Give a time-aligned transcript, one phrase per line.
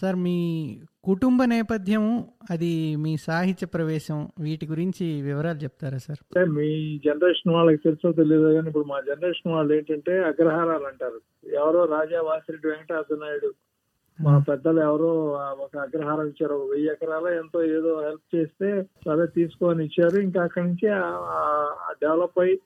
[0.00, 0.36] Sir మీ
[1.04, 2.04] కుటుంబ నేపథ్యం
[2.50, 6.18] అది మీ సాహిత్య ప్రవేశం వీటి గురించి వివరాలు చెప్తారా సార్?
[6.22, 6.68] అంటే మీ
[7.04, 11.20] జనరేషన్ వాళ్ళకి తెలుసో తెలియదు కానీ ఇప్పుడు మా జనరేషన్ వాళ్ళు ఏంటంటే అగ్రహారాలు అంటారు.
[11.54, 13.50] ఎవరో రాజా వాసిరెడ్డి వెంకటాద్రి నాయుడు.
[14.20, 15.10] మా పెద్దలు ఎవరో
[15.64, 16.54] ఒక అగ్రహారం ఇచ్చారు.
[16.54, 20.16] ఒక వెయ్యి ఎకరాలు ఎంతో ఏదో హెల్ప్ చేస్తే సరే తీసుకొని ఇచ్చారు.
[20.20, 20.88] ఇంకా అక్కడి నుంచి
[21.92, 22.58] డెవలప్ అయ్యి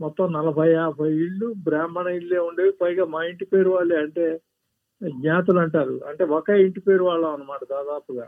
[0.00, 2.72] మొత్తం నలభై యాభై ఇళ్ళు బ్రాహ్మణ ఇళ్ళే ఉండేవి.
[2.82, 3.96] పైగా మా ఇంటి పేరు వాళ్ళే.
[3.96, 4.40] అంటే
[5.06, 8.26] జ్ఞాతులు అంటారు అంటే ఒకే ఇంటి పేరు వాళ్ళం అనమాట దాదాపుగా.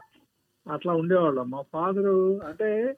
[0.73, 1.51] అట్లా ఉండేవాళ్ళం.
[1.51, 2.97] మా ఫాదరు అంటే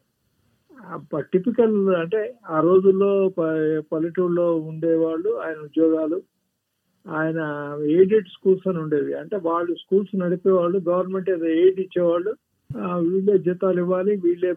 [1.17, 6.23] టిపికల్ అంటే ఆ రోజుల్లో ప- పల్లెటూరులో ఉండేవాళ్ళు ఆయన ఉద్యోగాలు.
[7.09, 7.41] ఆయన
[7.85, 9.15] ఎయిడెడ్ స్కూల్స్ అని ఉండేవి.
[9.15, 12.35] అంటే వాళ్ళు స్కూల్స్ నడిపేవాళ్ళు గవర్నమెంట్ ఏదో ఎయిడ్ ఇచ్చేవాళ్ళు.
[12.99, 14.55] వీళ్ళే జీతాలు ఇవ్వాలి వీళ్ళే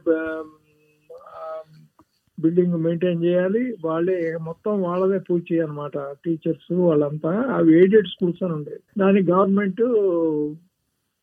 [2.38, 3.64] బిల్డింగ్ మెయింటైన్ చేయాలి.
[3.86, 4.18] వాళ్ళే
[4.48, 7.32] మొత్తం వాళ్ళదే పూర్తి అనమాట టీచర్స్ వాళ్ళంతా.
[7.58, 9.84] అవి ఎయిడెడ్ స్కూల్స్ అని ఉండేది దానికి గవర్నమెంట్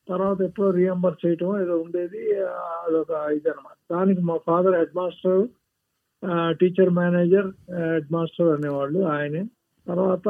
[0.09, 2.23] తర్వాత ఎప్పుడో రియంబర్ చేయటం ఏదో ఉండేది.
[2.85, 5.43] అదొక ఇది అనమాట దానికి మా father head master
[6.61, 7.49] teacher manager
[7.93, 9.43] head master అనేవాళ్ళు ఆయనే.
[9.87, 10.29] తర్వాత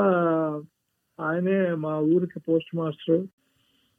[1.18, 3.22] ఆయనే మా ఊరికి పోస్ట్ మాస్టర్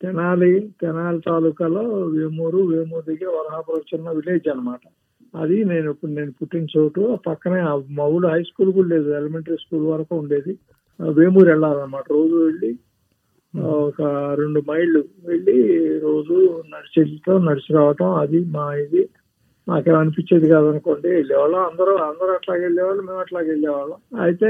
[0.01, 1.83] తెనాలి తెనాలి తాలూకాలో
[2.15, 4.81] వేమూరు వేమూరు దగ్గర వరహాపురం చిన్న విలేజ్ అనమాట
[5.33, 7.59] అది నేను ఇప్పుడు నేను పుట్టిన చోటు పక్కనే
[7.97, 10.53] మా ఊళ్ళో హై స్కూల్ కూడా లేదు ఎలిమెంటరీ స్కూల్ వరకు ఉండేది.
[10.99, 12.05] వేమూరు వెళ్ళాలన్నమాట.
[12.11, 12.71] రోజు వెళ్ళి
[13.63, 14.01] ఒక
[14.39, 15.57] రెండు మైళ్ళు వెళ్ళి
[15.99, 17.01] రోజు నడిచి
[17.39, 19.09] నడిచి రావటం అది మా ఇది.
[19.67, 23.99] నాకేం అనిపించేది కాదనుకోండి వెళ్ళేవాళ్ళం అందరూ అందరూ అట్లాగే వెళ్ళేవాళ్ళు మేము అట్లాగే వెళ్ళేవాళ్ళం.
[24.21, 24.49] అయితే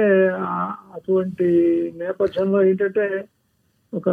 [0.94, 1.48] అటువంటి
[1.96, 3.26] నేపథ్యంలో ఏంటంటే
[3.94, 4.10] ఒక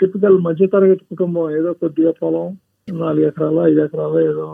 [0.00, 2.48] టిపికల్ మధ్యతరగతి కుటుంబం ఏదో కొద్దిగా పొలం
[2.88, 4.46] నాలుగు ఎకరాలు ఐదు ఎకరాలు ఏదో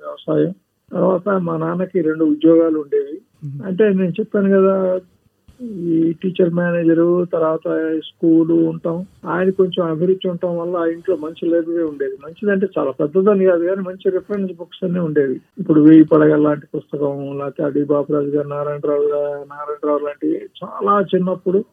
[0.00, 0.54] వ్యవసాయం.
[0.92, 3.20] తర్వాత మా నాన్నకి రెండు ఉద్యోగాలు ఉండేవి.
[3.64, 5.00] అంటే నేను చెప్పాను కదా
[5.62, 7.66] ఈ టీచర్ మేనేజరు తర్వాత
[7.98, 9.06] స్కూలు ఉంటాం.
[9.24, 12.16] ఆయన కొంచెం అభిరుచి ఉండటం వల్ల ఆ ఇంట్లో మంచి లైబ్రరీ ఉండేది.
[12.24, 15.40] మంచిదంటే చాలా పెద్దదని కాదు కానీ మంచి రిఫరెన్స్ బుక్స్ అన్ని ఉండేవి.
[15.58, 21.64] ఇప్పుడు వెయ్యి పడగ లాంటి పుస్తకం లేకపోతే అడి బాపురాజు గారు నారాయణరావు గారు నారాయణరావు లాంటివి చాలా చిన్నప్పుడు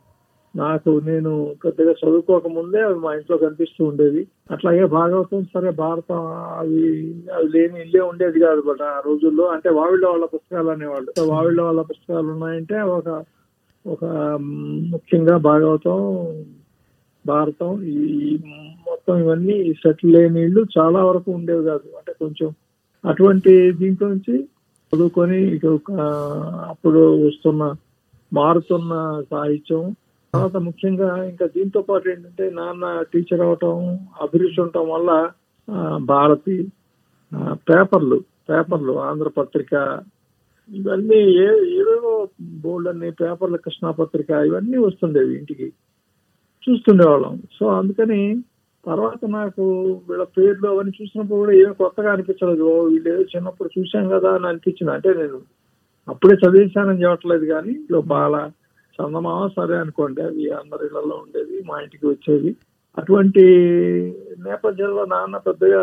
[0.55, 1.31] నాకు నేను
[1.65, 4.27] పెద్దగా చదువుకోక ముందే అవి మా ఇంట్లో కనిపిస్తూ ఉండేవి.
[4.51, 6.19] అట్లాగే భాగవతం సరే భారతం
[6.59, 6.81] అవి
[7.35, 9.45] అవి లేని ఇల్లే ఉండేది కాదు బట్ ఆ రోజుల్లో.
[9.45, 11.11] అంటే వావిళ్ళ వాళ్ళ పుస్తకాలు అనేవాళ్ళు.
[11.27, 13.07] వావిళ్ళ వాళ్ళ పుస్తకాలు ఉన్నాయంటే ఒక
[13.85, 14.05] ఒక
[14.93, 15.99] ముఖ్యంగా భాగవతం
[17.25, 18.37] భారతం ఈ
[18.87, 21.87] మొత్తం ఇవన్నీ సెటిల్ లేని ఇళ్ళు చాలా వరకు ఉండేవి కాదు.
[21.97, 22.49] అంటే కొంచెం
[23.03, 24.35] అటువంటి దీంట్లో నుంచి
[24.93, 25.91] చదువుకొని ఇటు ఒక
[26.69, 27.63] అప్పుడు వస్తున్న
[28.33, 28.93] మారుతున్న
[29.31, 29.83] సాహిత్యం
[30.33, 33.73] తర్వాత ముఖ్యంగా ఇంకా దీంతో పాటు ఏంటంటే నాన్న టీచర్ అవటం
[34.21, 35.09] అభిరుచి ఉండటం వల్ల
[35.67, 36.55] ఆ, భారతి
[37.31, 38.17] ఆ, పేపర్లు
[38.49, 39.73] పేపర్లు ఆంధ్రపత్రిక
[40.69, 41.47] ఇవన్నీ ఏ
[41.79, 42.13] ఏవేవో
[42.61, 45.67] బోర్డు అన్ని కృష్ణా కృష్ణాపత్రిక ఇవన్నీ వస్తుండేవి ఇంటికి.
[46.63, 47.35] చూస్తుండేవాళ్ళం.
[47.59, 48.21] సో అందుకని
[48.83, 49.63] తర్వాత నాకు
[50.07, 52.63] వీళ్ళ పేర్లు అవన్నీ చూసినప్పుడు కూడా ఏమీ కొత్తగా అనిపించలేదు.
[52.63, 54.91] ఓ వీళ్ళు ఏదో చిన్నప్పుడు చూశాం కదా అని అనిపించింది.
[54.91, 55.39] అంటే నేను
[56.07, 58.35] అప్పుడే చదివేశానని చెప్పట్లేదు కానీ ఇంట్లో బాల
[59.01, 62.51] చందమామ సరే అనుకోండి అవి అందరి ఇళ్ళలో ఉండేది మా ఇంటికి వచ్చేది.
[62.97, 63.43] అటువంటి
[64.47, 65.81] నేపథ్యంలో నాన్న పెద్దగా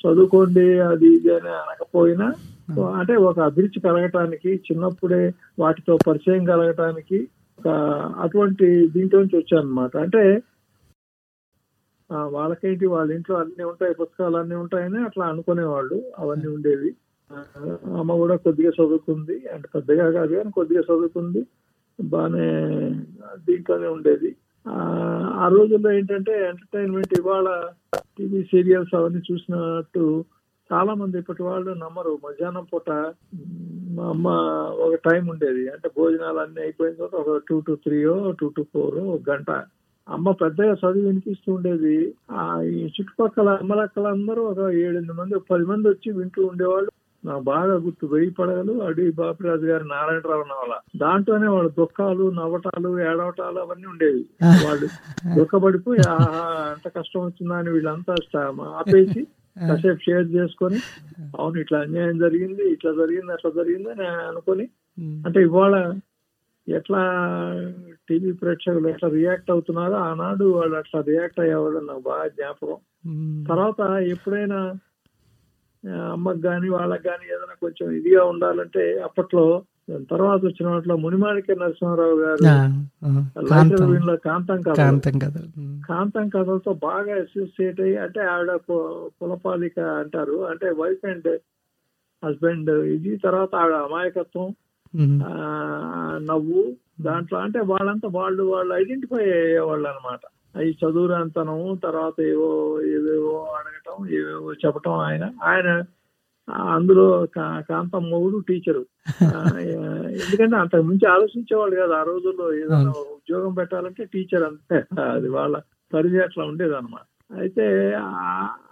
[0.00, 2.26] చదువుకోండి అది ఇది అని అనకపోయినా
[3.00, 5.22] అంటే ఒక అభిరుచి కలగటానికి చిన్నప్పుడే
[5.58, 7.18] వాటితో పరిచయం కలగటానికి
[7.58, 7.68] ఒక
[8.24, 10.22] అటువంటి దీంట్లో నుంచి వచ్చాను అనమాట అంటే
[12.30, 16.90] వాళ్ళకేంటి వాళ్ళ ఇంట్లో అన్ని ఉంటాయి పుస్తకాలు అన్ని ఉంటాయని అట్లా అనుకునేవాళ్ళు అవన్నీ ఉండేవి.
[18.00, 21.42] అమ్మ కూడా కొద్దిగా చదువుకుంది అంటే పెద్దగా కాదు కానీ కొద్దిగా చదువుకుంది.
[22.02, 22.50] బాగానే
[23.48, 24.36] దీంట్లోనే ఉండేది.
[24.68, 24.72] ఆ,
[25.34, 27.62] ఆ రోజుల్లో ఏంటంటే ఎంటర్టైన్మెంట్ ఇవాళ
[28.18, 30.24] టీవీ సీరియల్స్ అవన్నీ చూసినట్టు
[30.72, 32.18] చాలా మంది ఇప్పటి వాళ్ళు నమ్మరు.
[32.24, 33.12] మధ్యాహ్నం పూట
[33.94, 34.28] మా అమ్మ
[34.80, 35.68] ఒక టైం ఉండేది.
[35.68, 38.04] అంటే భోజనాలు అన్ని అయిపోయిన తర్వాత ఒక two to three
[38.40, 39.50] two to four ఒక గంట.
[40.08, 42.14] అమ్మ పెద్దగా చదువు వినిపిస్తూ ఉండేది.
[42.30, 46.90] ఆ ఈ చుట్టుపక్కల అమ్మలక్కలందరూ ఒక ఏడెనిమిది మంది పది మంది వచ్చి వింటూ ఉండేవాళ్ళు.
[47.24, 50.74] నాకు బాగా గుర్తు వెయ్యి పడగలు అడి బాపిరాజు గారి నారాయణరావు నవల.
[50.96, 54.22] దాంట్లోనే వాళ్ళు దుఃఖాలు నవ్వటాలు ఏడవటాలు అవన్నీ ఉండేవి.
[54.64, 54.88] వాళ్ళు
[55.38, 58.14] దుఃఖపడిపోయి ఆహా ఎంత కష్టం వచ్చిందా అని వీళ్ళంతా
[58.78, 59.22] ఆపేసి
[59.56, 60.78] కాసేపు షేర్ చేసుకొని
[61.36, 64.66] అవును ఇట్లా అన్యాయం జరిగింది ఇట్లా జరిగింది అట్లా జరిగింది అని అనుకొని
[65.24, 65.74] అంటే ఇవాళ
[66.66, 67.00] ఎట్లా
[68.08, 72.78] టీవీ ప్రేక్షకులు ఎట్లా రియాక్ట్ అవుతున్నారో ఆనాడు వాళ్ళు అట్లా రియాక్ట్ అయ్యేవాళ్ళు నాకు బాగా జ్ఞాపకం.
[73.48, 74.60] తర్వాత ఎప్పుడైనా
[76.10, 79.44] అమ్మకి కానీ వాళ్ళకి కానీ ఏదైనా కొంచెం ఇదిగా ఉండాలంటే అప్పట్లో
[80.10, 82.42] తర్వాత వచ్చిన వాటిలో మునిమాణిక్య నరసింహారావు గారు
[83.44, 83.84] లైటర్
[84.26, 84.58] కాంతం.
[85.16, 85.36] కథ
[85.88, 88.52] కాంతం కథలతో బాగా అసోసియేట్ అయ్యి అంటే ఆవిడ
[89.18, 91.30] కులపాలిక అంటారు అంటే వైఫ్ అండ్
[92.22, 94.48] హస్బెండ్ ఇది తర్వాత ఆవిడ అమాయకత్వం
[96.28, 96.62] నవ్వు
[97.00, 100.22] దాంట్లో అంటే వాళ్ళంతా వాళ్ళు వాళ్ళు ఐడెంటిఫై అయ్యేవాళ్ళు అనమాట
[100.54, 102.48] అవి చదువురాంతనం తర్వాత ఏవో
[102.88, 105.24] ఏవేవో అడగటం ఏవేవో చెప్పటం ఆయన.
[105.42, 105.70] ఆయన
[106.70, 107.04] అందులో
[107.36, 108.82] కా- కాంతం మొగుడు టీచరు
[110.16, 111.92] ఎందుకంటే అంతకు మించి ఆలోచించేవాళ్ళు కాదు.
[111.92, 114.78] ఆ రోజుల్లో ఏదైనా ఉద్యోగం పెట్టాలంటే టీచర్ అంతే.
[115.02, 115.54] అది వాళ్ళ
[115.92, 117.66] పరిధి అట్లా ఉండేది అనమాట అయితే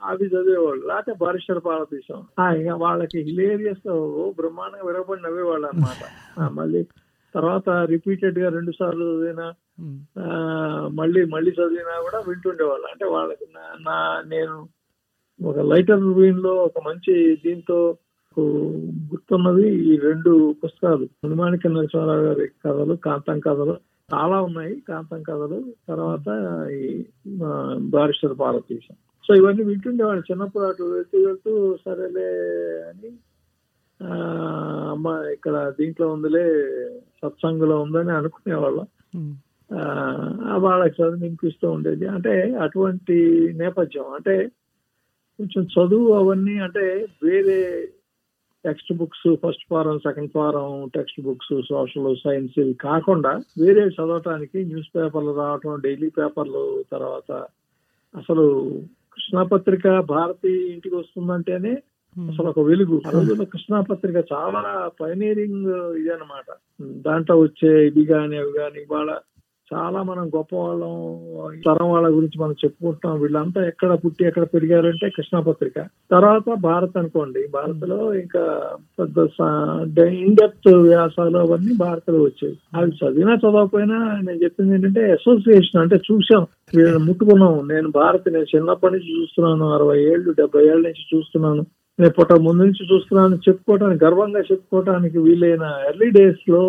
[0.05, 0.87] అవి చదివేవాళ్ళు.
[0.87, 2.21] లేకపోతే బారిస్టర్ పాలతీశం
[2.57, 3.87] ఇంకా వాళ్ళకి హిలేరియస్
[4.35, 6.03] బ్రహ్మాండంగా విరగబడి నవ్వేవాళ్ళు అనమాట
[6.53, 6.83] మళ్ళీ
[7.35, 9.47] తర్వాత రిపీటెడ్గా రెండు సార్లు చదివినా
[10.89, 12.87] మళ్ళీ మళ్ళీ చదివినా కూడా వింటుండేవాళ్ళు.
[12.87, 13.47] అంటే వాళ్ళకి
[13.87, 14.69] నా- నేను
[15.43, 17.15] ఒక లైటర్లో ఒక మంచి
[17.45, 17.97] దీంతో
[19.11, 21.05] గుర్తున్నది ఈ రెండు పుస్తకాలు.
[21.25, 23.77] హనుమానిక నరసింహారావు గారి కథలు కాంతం కథలు
[24.15, 24.83] చాలా ఉన్నాయి.
[24.89, 26.29] కాంతం కథలు తర్వాత
[26.73, 27.05] ఈ
[27.79, 28.95] బారిస్టర్ పార్వతీశం
[29.25, 32.29] సో ఇవన్నీ వింటుండేవాళ్ళు చిన్నప్పుడు అటు వెళ్తూ వెళ్తూ సరేలే
[32.83, 33.11] అని
[34.01, 34.15] ఆ,
[34.91, 36.45] అమ్మ ఇక్కడ దీంట్లో ఉందిలే
[37.23, 38.87] సత్సంగులో ఉందని అనుకునేవాళ్ళం.
[39.17, 39.33] ఆ,
[40.57, 42.07] వాళ్ళకి చదువు వినిపిస్తూ ఉండేది.
[42.07, 43.17] అంటే అటువంటి
[43.57, 44.05] నేపథ్యం.
[44.15, 44.49] అంటే
[45.39, 47.89] కొంచెం చదువు అవన్నీ అంటే వేరే
[48.65, 54.89] text books first form second form text books social science ఇవి కాకుండా వేరే చదవటానికి న్యూస్
[54.97, 57.33] పేపర్లు రావటం డైలీ పేపర్లు తర్వాత
[58.17, 58.45] అసలు
[59.13, 61.73] కృష్ణాపత్రిక భారతి ఇంటికి వస్తుందంటేనే
[62.17, 63.03] అసలు ఒక వెలుగు.
[63.07, 66.49] ఆ రోజుల్లో కృష్ణా పత్రిక చాలా పైనీరింగ్ ఇది అనమాట
[66.83, 69.11] దాంట్లో వచ్చే ఇది గాని అవి గాని వాళ్ళ
[69.75, 70.93] చాలా మనం గొప్ప వాళ్ళం
[71.67, 77.47] తరం వాళ్ళ గురించి మనం చెప్పుకుంటాం వీళ్ళంతా ఎక్కడ పుట్టి ఎక్కడ పెరిగారంటే కృష్ణా పత్రిక తర్వాత భారత్ అనుకోండి.
[77.53, 78.71] భారత్లో ఇంకా
[79.01, 86.47] పెద్ద ఇండెప్త్ వ్యాసాలు అవన్నీ భారత్లో వచ్చాయి అవి చదివినా చదవకపోయినా నేను చెప్పింది ఏంటంటే అసోసియేషన్ అంటే చూసాం
[86.75, 89.75] వీళ్ళని ముట్టుకున్నాం నేను భారత్ నేను చిన్నప్పటి నుంచి చూస్తున్నాను.
[89.75, 91.67] అరవై ఏళ్ళు డెబ్బై ఏళ్ళ నుంచి చూస్తున్నాను.
[91.99, 96.61] నేను పుట్ట ముందు నుంచి చూస్తున్నాను చెప్పుకోవడానికి గర్వంగా చెప్పుకోవడానికి వీలైన ఎర్లీ డేస్లో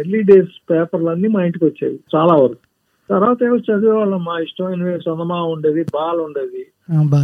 [0.00, 2.62] ఎర్లీ డేస్ పేపర్లు అన్ని మా ఇంటికి వచ్చేవి చాలా వరకు.
[3.10, 6.62] తర్వాత ఏమో చదివేవాళ్ళం మా ఇష్టమైనవి చందమా ఉండేది బాల్ ఉండేది.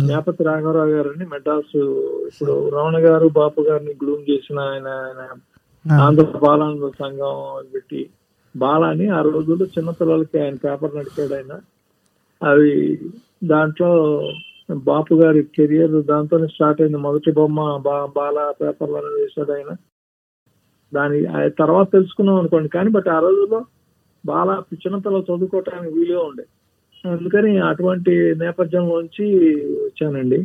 [0.02, 1.76] జ్ఞాపతి రాఘవరావు గారని మెడ్రాస్
[2.30, 5.22] ఇప్పుడు రమణ గారు బాపు గారిని గ్లూమ్ చేసిన ఆయన ఆయన
[6.00, 7.34] ఆంధ్ర బాలానంద సంఘం
[7.72, 8.02] పెట్టి
[8.54, 11.52] బాల అని ఆ రోజుల్లో చిన్నపిల్లలకి ఆయన పేపర్ నడిపాడు ఆయన.
[12.42, 12.72] అవి
[13.44, 13.90] దాంట్లో
[14.74, 16.98] బాపు గారి కెరియర్ దాంతోనే స్టార్ట్ అయింది.
[16.98, 19.76] మొదటి బొమ్మ బా- బాల పేపర్లోనే వేశాడు ఆయన
[20.94, 22.68] దాని ఆ తర్వాత తెలుసుకున్నాం అనుకోండి.
[22.68, 23.64] కానీ బట్ ఆ రోజుల్లో
[24.26, 26.44] బాల చిన్నపిల్లలు చదువుకోవటానికి వీలుగా ఉండే.
[27.10, 30.44] అందుకని అటువంటి నేపథ్యంలోంచి వచ్చానండి.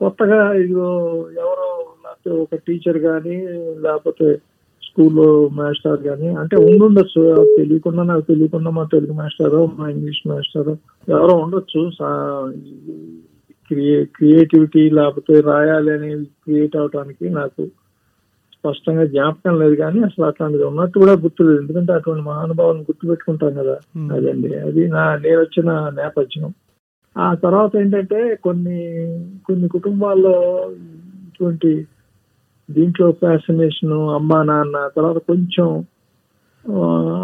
[0.00, 1.06] కొత్తగా ఇదిగో
[1.38, 3.46] ఎవరో లేకపోతే ఒక టీచర్ కానీ
[3.80, 4.36] లేకపోతే
[4.82, 7.40] స్కూల్లో మాస్టర్ కానీ అంటే ఉండుండొచ్చు.
[7.40, 10.76] అది తెలియకుండా నాకు తెలియకుండా మా తెలుగు మాస్టర్ మా ఇంగ్లీష్ మాస్టర్
[11.10, 11.90] ఎవరో ఉండొచ్చు.
[13.70, 17.62] క్రియే క్రియేటివిటీ లేకపోతే రాయాలి అనేది క్రియేట్ అవడానికి నాకు
[18.54, 21.60] స్పష్టంగా జ్ఞాపకం లేదు కానీ అసలు అట్లాంటిది ఉన్నట్టు కూడా గుర్తులేదు.
[21.60, 23.76] ఎందుకంటే అటువంటి మహానుభావులను గుర్తు పెట్టుకుంటాం కదా
[24.16, 24.50] అదండి.
[24.54, 25.70] అది నా నేను వచ్చిన
[26.00, 26.48] నేపథ్యం.
[27.16, 28.80] ఆ తర్వాత ఏంటంటే కొన్ని
[29.46, 30.34] కొన్ని కుటుంబాల్లో
[31.28, 31.70] ఇటువంటి
[32.68, 35.68] దీంట్లో ఫ్యాసినేషన్ అమ్మా నాన్న తర్వాత కొంచెం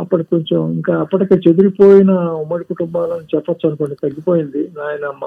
[0.00, 2.12] అప్పటి కొంచెం ఇంకా అప్పటికే చెదిరిపోయిన
[2.43, 4.62] ఉమ్మడి కుటుంబాలను చెప్పొచ్చు అనుకోండి తగ్గిపోయింది.
[4.78, 5.25] నాయనమ్మ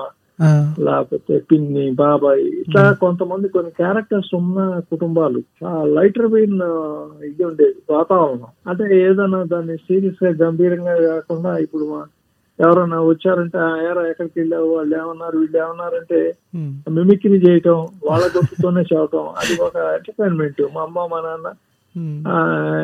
[0.85, 4.59] లేకపోతే పిన్ని బాబాయ్ ఇట్లా కొంతమంది కొన్ని క్యారెక్టర్స్ ఉన్న
[4.91, 5.39] కుటుంబాలు
[5.95, 6.59] లైటర్ వెయిన్
[7.27, 8.51] ఇది ఉండేది వాతావరణం.
[8.69, 11.87] అంటే ఏదైనా దాన్ని సీరియస్గా గంభీరంగా కాకుండా ఇప్పుడు
[12.59, 16.19] ఎవరైనా వచ్చారంటే "ఆ, ఏరా ఎక్కడికి వెళ్ళావు వాళ్ళు ఏమన్నారు వీళ్ళు ఏమన్నారంటే
[16.97, 21.49] మిమిక్రీ చేయటం వాళ్ళ గొప్పతోనే చెప్పటం అది ఒక ఎంటర్టైన్మెంట్ మా అమ్మ మా నాన్న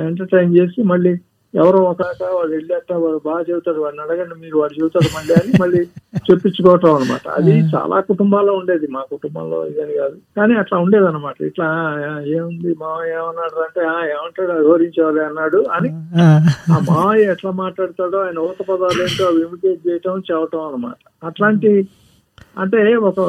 [0.05, 1.13] ఎంటర్టైన్ చేసి మళ్ళీ
[1.55, 5.51] ఎవరో ఒక ఆక వాడు వెళ్ళాక వాడు బాగా చెబుతాడు వాడిని అడగండి మీరు వాడు చెబుతాడు మళ్ళీ అని
[5.61, 5.81] మళ్ళీ
[6.25, 10.15] చెప్పించుకోవటం అనమాట అది చాలా కుటుంబాల్లో ఉండేది మా కుటుంబంలో ఇదని కాదు.
[10.35, 11.67] కానీ అట్లా ఉండేది అనమాట ఇట్లా
[12.03, 15.91] "ఆ, ఏముంది మా ఏమన్నాడు అంటే "ఆ, ఏమంటాడు వివరించేవాళ్ళు అన్నాడు అని.
[16.19, 16.25] ఆ,
[16.89, 21.71] మాయ ఎట్లా మాట్లాడతాడో ఆయన ఊత పదాలు ఏంటో అవి ఇమిటేట్ చేయటం చెప్పటం అనమాట అట్లాంటి
[22.57, 23.19] అంటే ఒక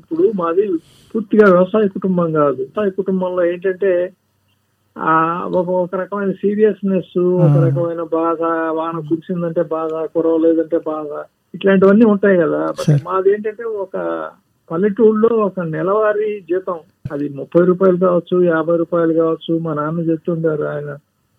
[0.00, 0.64] ఇప్పుడు మాది
[1.14, 2.60] పూర్తిగా వ్యవసాయ కుటుంబం కాదు.
[2.62, 3.92] వ్యవసాయ కుటుంబంలో ఏంటంటే
[5.44, 8.42] ఒక ఒక రకమైన సీరియస్నెస్ ఒక రకమైన బాధ
[8.78, 11.24] వాన కురిసిందంటే బాధ కురవలేదంటే బాధ
[11.54, 12.72] ఇట్లాంటివన్నీ ఉంటాయి కదా.
[13.04, 14.28] మాది ఏంటంటే ఒక
[14.70, 16.78] పల్లెటూరులో ఒక నెలవారీ జీతం
[17.12, 20.96] అది ముప్పై రూపాయలు కావచ్చు యాభై రూపాయలు కావచ్చు మా నాన్న చెప్తుండారు ఆయన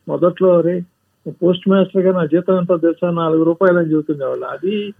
[0.07, 0.81] మొదట్లో రే
[1.27, 3.09] పోస్ట్ మాస్టర్గా నా జీతం ఎంతో తెలుసా?
[3.09, 4.45] నాలుగు రూపాయలు అని చెబుతుండేవాళ్ళు.
[4.45, 4.93] అది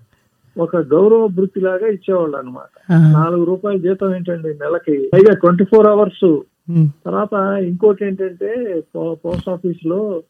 [0.57, 4.47] ఒక గౌరవ వృత్తి లాగా ఇచ్చేవాళ్ళు అనమాట నాలుగు రూపాయల జీతం ఏంటండి?
[4.47, 5.09] నెలకి.
[5.13, 6.39] పైగా ట్వంటీ ఫోర్ అవర్స్
[6.71, 6.87] Hmm.
[7.05, 10.23] తర్వాత ఇంకోటి ఏంటంటే పో- పోస్ట్ ఆఫీస్లో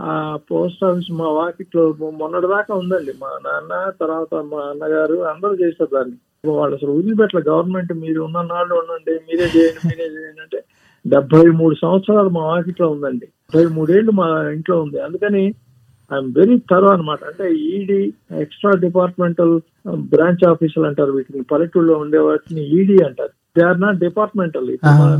[0.00, 3.12] ఆ పోస్ట్ ఆఫీస్ మా వాకిట్లో మొన్నటి దాకా ఉందండి.
[3.22, 6.50] మా నాన్న తర్వాత మా అన్నగారు అందరూ చేస్తారు దాన్ని.
[6.50, 10.64] వాళ్ళు అసలు వదిలిపెట్ల గవర్నమెంట్ మీరు ఉన్న నాళ్ళు ఉండండి మీరే చేయండి మీరే చేయండి అంటే
[11.06, 13.26] డెబ్బై మూడు సంవత్సరాలు మా వాకిట్లో ఉందండి.
[13.26, 15.00] డెబ్బై మూడేళ్ళు మా ఇంట్లో ఉంది.
[15.00, 15.54] అందుకని
[16.12, 21.42] ఐఎమ్ వెరీ థరో అనమాట అంటే ఈడీ ఎక్స్ట్రా డిపార్ట్మెంటల్ బ్రాంచ్ ఆఫీసులు అంటారు వీటిని.
[21.42, 23.41] పల్లెటూరులో ఉండే వాటిని ఈడీ అంటారు.
[23.58, 24.76] దే ఆర్ నాట్ డిపార్ట్మెంటల్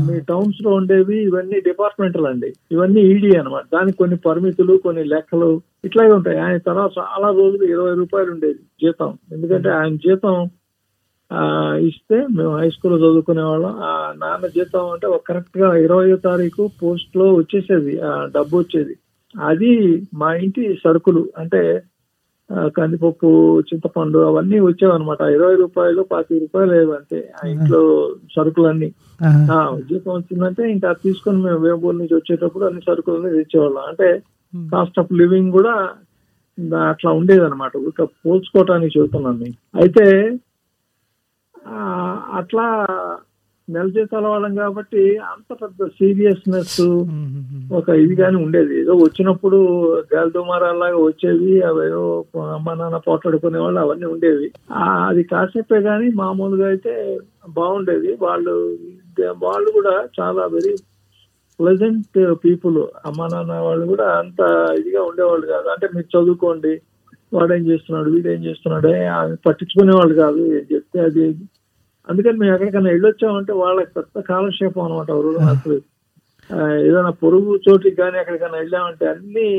[0.09, 2.53] మీ టౌన్స్లో ఉండేవి ఇవన్నీ డిపార్ట్మెంటల్ అండి.
[2.71, 3.63] ఇవన్నీ ఈడీ అన్నమాట.
[3.73, 6.39] దానికి కొన్ని పరిమితులు కొన్ని లెక్కలు ఇట్లాగే ఉంటాయి.
[6.39, 9.17] ఆయన తర్వాత చాలా రోజులు ఇరవై రూపాయలు ఉండేది జీతం.
[9.31, 10.49] ఎందుకంటే ఆయన జీతం
[11.31, 13.75] ఆ, ఇస్తే మేము హై స్కూల్లో చదువుకునే వాళ్ళం.
[13.79, 18.01] ఆ నాన్న జీతం అంటే ఒక కరెక్ట్గా ఇరవయో తారీఖు పోస్ట్లో వచ్చేసేది.
[18.01, 18.97] ఆ డబ్బు వచ్చేది.
[19.41, 21.83] అది మా ఇంటి సరుకులు అంటే
[22.77, 23.29] కందిపప్పు
[23.59, 25.21] చింతపండు అవన్నీ వచ్చేవన్నమాట.
[25.21, 28.91] ఇరవై రూపాయలు పాతి రూపాయలు అంతే ఆ ఇంట్లో సరుకులన్నీ.
[29.89, 33.81] జీతం వచ్చిందంటే ఇంకా తీసుకొని మేము వేమూరు నుంచి వచ్చేటప్పుడు అన్ని సరుకులని తెచ్చేవాళ్ళం.
[33.87, 34.21] అంటే.
[34.71, 35.89] కాస్ట్ ఆఫ్ లివింగ్ కూడా
[36.89, 39.53] అట్లా ఉండేది అనమాట ఇక పోల్చుకోవటానికి చెబుతున్నాను నేను.
[39.81, 40.37] అయితే
[41.67, 41.77] ఆ,
[42.33, 42.65] అట్లా
[43.67, 45.01] నెల జీతాల వాళ్ళం కాబట్టి
[45.31, 46.79] అంత పెద్ద సీరియస్నెస్.
[47.71, 48.73] ఒక ఇది కానీ ఉండేది.
[48.79, 49.59] ఏదో వచ్చినప్పుడు
[50.13, 52.07] గాలి దుమారాలాగా వచ్చేవి అవేవో
[52.55, 54.47] అమ్మ నాన్న పోట్లాడుకునే వాళ్ళు అవన్నీ ఉండేవి.
[55.07, 56.95] అది కాసేపే కానీ మామూలుగా అయితే
[57.49, 58.11] బాగుండేది.
[58.21, 58.55] వాళ్ళు
[59.45, 60.73] వాళ్ళు కూడా చాలా వెరీ
[61.59, 64.41] ప్లెజెంట్ పీపుల్ అమ్మ నాన్న వాళ్ళు కూడా అంత
[64.79, 65.67] ఇదిగా ఉండేవాళ్ళు కాదు.
[65.69, 66.73] అంటే మీరు చదువుకోండి
[67.33, 70.41] వాడేం చేస్తున్నాడు వీడేం చేస్తున్నాడు ఏ, అది పట్టించుకునే వాళ్ళు కాదు.
[70.57, 71.25] ఏం చెప్తే అది.
[72.07, 75.09] అందుకని మేము ఎక్కడికైనా వెళ్ళొచ్చామంటే వాళ్ళకి పెద్ద కాలక్షేపం అనమాట
[75.51, 75.77] అసలు
[76.49, 79.49] ఆ, ఏదైనా పొరుగు చోటికి కానీ ఎక్కడికైనా వెళ్ళామంటే అన్ని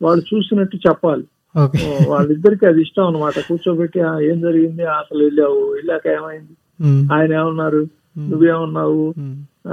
[0.00, 1.24] వాళ్ళు చూసినట్టు చెప్పాలి.
[2.08, 4.84] వాళ్ళిద్దరికి అది ఇష్టం అనమాట కూర్చోబెట్టి "ఆ, ఏం జరిగింది?
[4.94, 6.54] అసలు వెళ్ళావు వెళ్ళాక ఏమైంది.
[7.12, 7.82] ఆయన ఏమన్నారు?
[8.30, 9.04] నువ్వేమన్నావు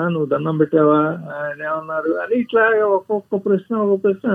[0.09, 0.99] నువ్వు దండం పెట్టావా?
[1.37, 2.11] ఆయన ఏమన్నారు?
[2.21, 4.27] అని ఇట్లా ఒక్కొక్క ప్రశ్న ఒక్కొక్క ప్రశ్న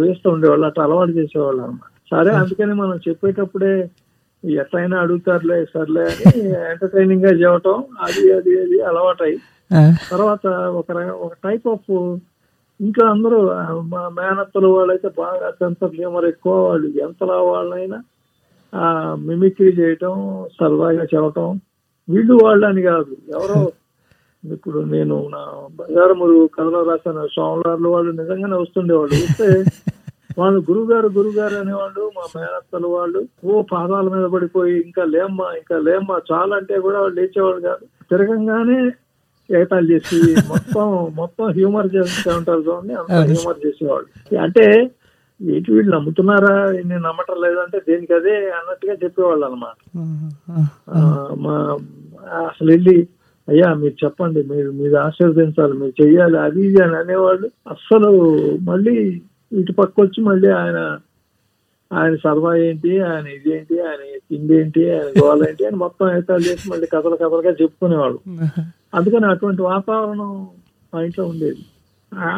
[0.00, 0.66] వేస్తూ ఉండేవాళ్ళు.
[0.66, 3.72] అట్లా అలవాటు చేసేవాళ్ళు అనమాట సరే అందుకని మనం చెప్పేటప్పుడే
[4.44, 6.26] ఎట్లయినా అడుగుతారులే సర్లే అని
[6.66, 9.32] ఎంటర్టైనింగ్గా చెప్పటం అది అది అది అలవాటై.
[10.10, 10.44] తర్వాత
[10.80, 10.90] ఒక
[11.20, 11.88] ఒక టైప్ ఆఫ్
[12.80, 13.38] ఇంకా అందరూ
[13.92, 16.54] మా మేనత్తలు వాళ్ళైతే బాగా సెన్స్ ఆఫ్ హ్యూమర్ ఎక్కువ.
[16.66, 17.98] వాళ్ళు ఎంతలా వాళ్ళైనా
[18.72, 18.86] ఆ
[19.26, 20.14] మిమిక్రీ చేయటం
[20.58, 21.48] సరదాగా చెప్పటం
[22.08, 23.12] వీళ్ళు వాళ్ళని కాదు.
[23.36, 23.58] ఎవరో
[24.44, 25.40] ఇప్పుడు నేను నా
[25.78, 29.16] బంగారమురు కథలో రాసిన సోమవారాలు వాళ్ళు నిజంగానే వస్తుండేవాళ్ళు.
[29.24, 29.48] వస్తే
[30.38, 36.16] వాళ్ళు గురుగారు గురుగారు అనేవాళ్ళు మా మేనత్తలు వాళ్ళు ఓ పాదాల మీద పడిపోయి ఇంకా లేమ్మా ఇంకా లేమ్మా
[36.30, 37.84] చాలా అంటే కూడా వాళ్ళు లేచేవాళ్ళు కాదు.
[38.10, 38.78] తిరగంగానే
[39.50, 40.18] ఏటాలు చేసి
[40.52, 40.86] మొత్తం
[41.18, 44.08] మొత్తం హ్యూమర్ చేస్తూ ఉంటారు చూడండి అంత హ్యూమర్ చేసేవాళ్ళు.
[44.46, 44.66] అంటే
[45.40, 46.54] ఏంటి వీళ్ళు నమ్ముతున్నారా?
[46.88, 49.76] నేను నమ్మటం లేదంటే దేనికి అదే అన్నట్టుగా చెప్పేవాళ్ళు అనమాట.
[51.44, 51.54] మా
[52.48, 52.96] అసలు వెళ్ళి
[53.48, 57.46] అయ్యా మీరు చెప్పండి మీరు మీరు ఆశీర్వదించాలి మీరు చెయ్యాలి అది ఇది అని అనేవాళ్ళు.
[57.74, 58.10] అస్సలు
[58.70, 58.96] మళ్ళీ
[59.52, 60.78] ఇటు పక్క వచ్చి మళ్ళీ ఆయన
[61.90, 66.64] ఆయన సరదా ఏంటి ఆయన ఇదేంటి ఆయన తిండి ఏంటి ఆయన గోల ఏంటి అని మొత్తం ఏతాలు చేసి
[66.70, 68.18] మళ్ళీ కథలు కథలుగా చెప్పుకునేవాడు
[68.94, 70.32] అందుకని అటువంటి వాతావరణం
[70.92, 71.62] మా ఇంట్లో ఉండేది.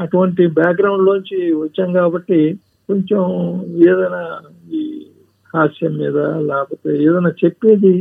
[0.03, 2.39] అటువంటి బ్యాక్గ్రౌండ్ లోంచి వచ్చాం కాబట్టి
[2.89, 3.23] కొంచెం
[3.91, 4.23] ఏదైనా
[4.73, 4.83] ఈ
[5.55, 6.17] హాస్యం మీద
[6.49, 7.93] లేకపోతే ఏదైనా చెప్పేది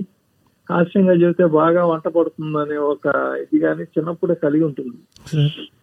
[0.69, 3.05] హాస్యంగా చెబితే బాగా వంట పడుతుందనే ఒక
[3.43, 4.97] ఇది కానీ చిన్నప్పుడే కలిగి ఉంటుంది.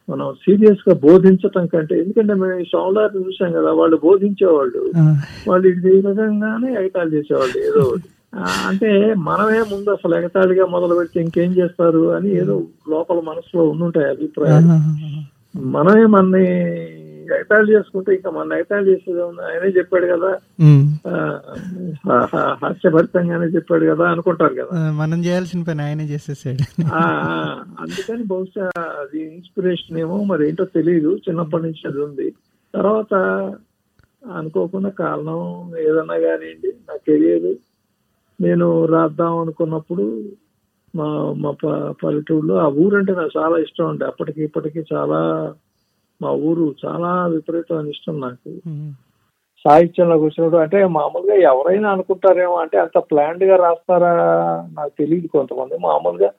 [0.09, 4.83] మనం సీరియస్గా బోధించటం కంటే ఎందుకంటే మేము ఈ సోమవారం చూసాం కదా వాళ్ళు బోధించేవాళ్ళు.
[5.49, 8.09] వాళ్ళు ఇది ఈ విధంగానే ఎగతాళి చేసేవాళ్ళు ఏదో ఒకటి
[8.69, 8.89] అంటే
[9.29, 12.55] మనమే ముందు అసలు ఎగతాళిగా మొదలు పెడితే ఇంకేం చేస్తారు అని ఏదో
[12.89, 14.69] లోపల మనసులో ఉండుంటాయి అభిప్రాయాలు.
[15.75, 16.47] మనమే మనని
[17.35, 20.31] ఎగతాళి చేసుకుంటే ఇంకా మన ఎగతాళి చేసేది ఉంది ఆయనే చెప్పాడు కదా.
[22.63, 24.79] హాస్యభరితంగానే చెప్పాడు కదా అనుకుంటారు కదా.
[25.01, 26.65] మనం చేయాల్సిన పని ఆయనే చేసేసాడు.
[27.83, 28.67] అందుకని బహుశా
[29.03, 32.29] అది ఇన్స్పిరేషన్ ఏమో మరి ఏంటో తెలియదు చిన్నప్పటి నుంచి అది ఉంది.
[32.75, 33.15] తర్వాత
[34.39, 35.41] అనుకోకుండా కారణం
[35.79, 37.51] ఏదన్నా కానివ్వండి నా కెరియర్
[38.39, 40.05] నేను రాద్దాం అనుకున్నప్పుడు
[40.95, 41.51] మా మా
[42.03, 45.21] పల్లెటూరులో ఆ ఊరంటే నాకు చాలా ఇష్టం ఉండే అప్పటికి ఇప్పటికి చాలా
[46.23, 48.51] మా ఊరు చాలా విపరీతమైన ఇష్టం నాకు.
[49.65, 54.13] సాహిత్యంలోకి వచ్చినప్పుడు అంటే మామూలుగా ఎవరైనా అనుకుంటారేమో అంటే అంత ప్లాన్డ్గా రాస్తారా
[54.79, 55.77] నాకు తెలియదు కొంతమంది.
[55.79, 56.31] మామూలుగా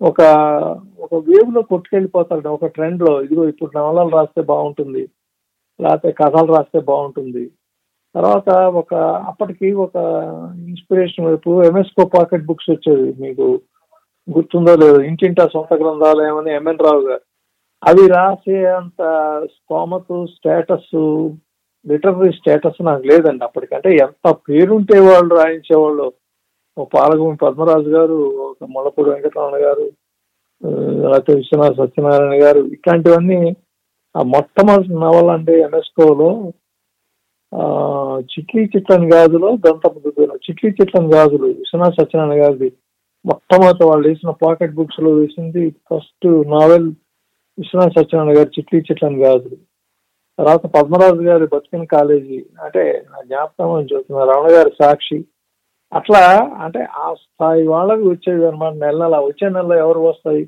[0.00, 0.20] ఒక
[1.04, 5.02] ఒక వేవ్లో కొట్టుకెళ్ళిపోతారు ఒక ట్రెండ్లో ఇదిగో ఇప్పుడు నవలలు రాస్తే బాగుంటుంది
[5.80, 7.44] లేకపోతే కథలు రాస్తే బాగుంటుంది.
[8.14, 8.48] తర్వాత
[8.80, 8.94] ఒక
[9.30, 9.96] అప్పటికి ఒక
[10.72, 13.46] ఇన్స్పిరేషన్ వైపు ఎంఎస్కో పాకెట్ బుక్స్ వచ్చేది మీకు
[14.28, 17.24] గుర్తుందో లేదు ఇంటింటా సొంత గ్రంథాలయం అని ఎంఎన్ రావు గారు.
[17.88, 19.00] అవి రాసే అంత
[19.52, 20.94] స్తోమత స్టేటస్
[21.86, 26.06] లిటరీ స్టేటస్ నాకు లేదండి అప్పటికంటే ఎంత పేరుంటే వాళ్ళు రాయించేవాళ్ళు.
[26.94, 28.16] పాలగుమి పద్మరాజు గారు
[28.50, 29.86] ఒక ముళ్ళపూడి వెంకటరమణ గారు
[31.02, 33.56] లేకపోతే విశ్వనాథ్ సత్యనారాయణ గారు ఇట్లాంటివన్నీ
[34.16, 35.54] ఆ మొట్టమొదటి నవల అంటే
[37.52, 37.64] ఆ
[38.32, 40.10] చిట్లీ చిట్లని గాజులో దంతపు
[40.48, 42.68] చిట్లీ చిట్లని గాజులు విశ్వనాథ్ సత్యనారాయణ గారిది.
[43.24, 46.88] మొట్టమొదటి వాళ్ళు వేసిన పాకెట్ బుక్స్లో వేసింది ఫస్ట్ నావెల్
[47.58, 49.56] విశ్వనాథ సత్యనారాయణ గారు చిట్లి చిట్లని గాజులు
[50.38, 55.18] తర్వాత పద్మరాజు గారి బతికిన కాలేజీ అంటే నా జ్ఞాపకం అని చెప్తున్నా రమణ గారి సాక్షి.
[55.92, 56.22] అట్లా
[56.64, 60.42] అంటే ఆ స్థాయి వాళ్ళకి వచ్చేది అనమాట నెల నెల వచ్చే నెలలో ఎవరు వస్తాయి?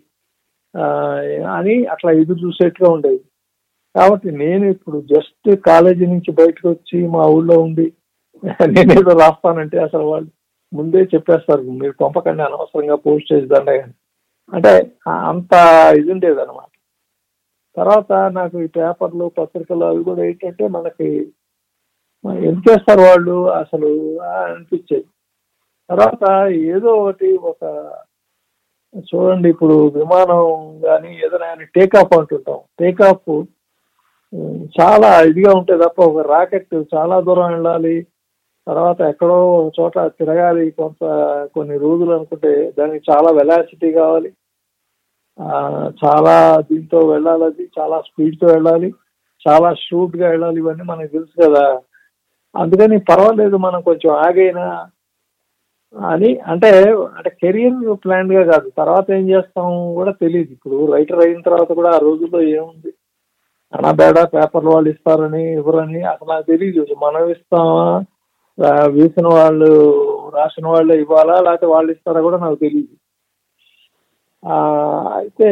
[0.74, 0.84] ఆ,
[1.48, 3.20] అని అట్లా ఎదురు చూసేట్టుగా ఉండేది.
[3.94, 7.86] కాబట్టి నేను ఇప్పుడు జస్ట్ కాలేజీ నుంచి బయటకు వచ్చి మా ఊళ్ళో ఉండి
[8.74, 10.28] నేనేదో రాస్తానంటే అసలు వాళ్ళు
[10.72, 13.94] ముందే చెప్పేస్తారు మీరు పంపకండి అనవసరంగా పోస్ట్ చేద్దండి అని
[14.52, 14.72] అంటే
[15.28, 15.52] అంత
[15.98, 16.70] ఇది ఉండేది అనమాట
[17.76, 21.32] తర్వాత నాకు ఈ పేపర్లు పత్రికలు అవి కూడా ఏంటంటే మనకి
[22.24, 25.06] ఎంత చేస్తారు వాళ్ళు అసలు అనిపించేది.
[25.90, 27.92] తర్వాత ఏదో ఒకటి ఒక
[28.96, 32.60] చూడండి ఇప్పుడు విమానం కానీ ఏదైనా టేక్ ఆఫ్ అంటుంటాం.
[32.80, 33.44] టేక్ ఆఫ్
[34.80, 38.06] చాలా ఇదిగా ఉంటే తప్ప ఒక రాకెట్ చాలా దూరం వెళ్ళాలి.
[38.66, 40.70] తర్వాత ఎక్కడో ఒక చోట తిరగాలి.
[40.70, 41.04] కొంత
[41.54, 44.32] కొన్ని రోజులు అనుకుంటే దానికి చాలా వెలాసిటీ కావాలి.
[46.02, 46.34] చాలా
[46.68, 48.88] దీంతో వెళ్ళాలి అది చాలా స్పీడ్తో వెళ్ళాలి
[49.46, 51.64] చాలా షూట్గా వెళ్ళాలి ఇవన్నీ మనకు తెలుసు కదా.
[52.54, 54.66] అందుకని పర్వాలేదు మనం కొంచెం ఆగైనా
[55.94, 56.30] అని.
[56.52, 56.68] అంటే
[57.16, 62.00] అంటే కెరియర్ ప్లాన్గా కాదు తర్వాత ఏం చేస్తాం కూడా తెలియదు ఇప్పుడు రైటర్ అయిన తర్వాత కూడా ఆ
[62.06, 62.90] రోజుల్లో ఏముంది?
[63.72, 67.86] అనబేడ పేపర్లు వాళ్ళు ఇస్తారని ఇవ్వరని అసలు నాకు తెలియదు మనం ఇస్తామా?
[68.96, 69.70] వేసిన వాళ్ళు
[70.36, 71.36] రాసిన వాళ్ళే ఇవ్వాలా?
[71.46, 72.94] లేకపోతే వాళ్ళు ఇస్తారా కూడా నాకు తెలియదు
[75.14, 75.48] అయితే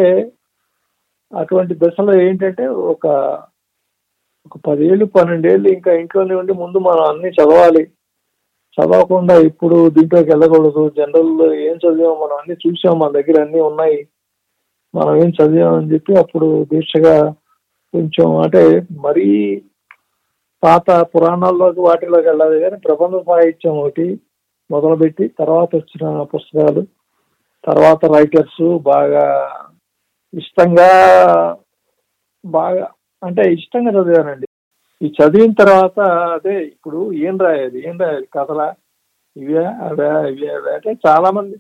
[1.33, 3.07] అటువంటి దశలో ఏంటంటే ఒక
[4.47, 7.85] ఒక పదేళ్ళు పన్నెండేళ్ళు ఇంకా ఇంట్లోనే ఉండి ముందు మనం అన్ని చదవాలి.
[8.79, 10.93] చదవకుండా ఇప్పుడు దీంట్లోకి వెళ్ళకూడదు.
[10.97, 12.99] జనరల్ ఏం చదివాం మనం అన్ని చూసాం.
[12.99, 13.99] మన దగ్గర అన్ని ఉన్నాయి.
[14.95, 17.15] మనం ఏం చదివామని చెప్పి అప్పుడు దీక్షగా
[17.95, 18.63] కొంచెం అంటే
[19.01, 19.29] మరీ
[20.63, 24.21] పాత పురాణాల్లోకి వాటిలోకి వెళ్ళాలి కానీ ప్రబంధ సాహిత్యం ఒకటి
[24.71, 26.83] మొదలుపెట్టి తర్వాత వచ్చిన పుస్తకాలు
[27.65, 29.25] తర్వాత రైటర్స్ బాగా
[30.35, 30.91] ఇష్టంగా
[32.45, 32.87] బాగా
[33.23, 34.47] అంటే ఇష్టంగా చదివానండి
[35.01, 35.99] ఈ చదివిన తర్వాత
[36.37, 38.27] అదే ఇప్పుడు ఏం రాయాలి ఏం రాయాలి?
[38.37, 38.67] కథలా
[39.37, 40.73] ఇవే అవే ఇవే అవే.
[40.77, 41.57] అంటే చాలా మంది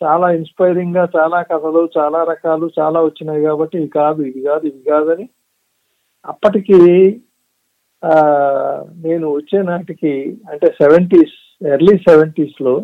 [0.00, 5.26] చాలా ఇన్స్పైరింగ్గా చాలా కథలు చాలా రకాలు చాలా వచ్చినాయి కాబట్టి ఇది కాదు ఇది కాదు ఇది కాదని
[6.24, 6.78] అప్పటికి
[9.04, 10.12] నేను వచ్చే నాటికి
[10.50, 12.74] అంటే సెవెంటీస్ ఎర్లీ సెవెంటీస్లో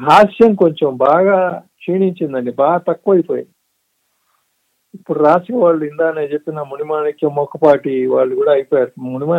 [0.00, 1.36] హాస్యం కొంచెం బాగా
[1.74, 3.52] క్షీణించిందండి బాగా తక్కువైపోయింది
[4.94, 8.92] ఇప్పుడు రాసిన వాళ్ళు ఇందానే చెప్పిన మునిమాణిక్యం మొక్కపాటి వాళ్ళు కూడా అయిపోయారు.
[9.06, 9.38] మునిమా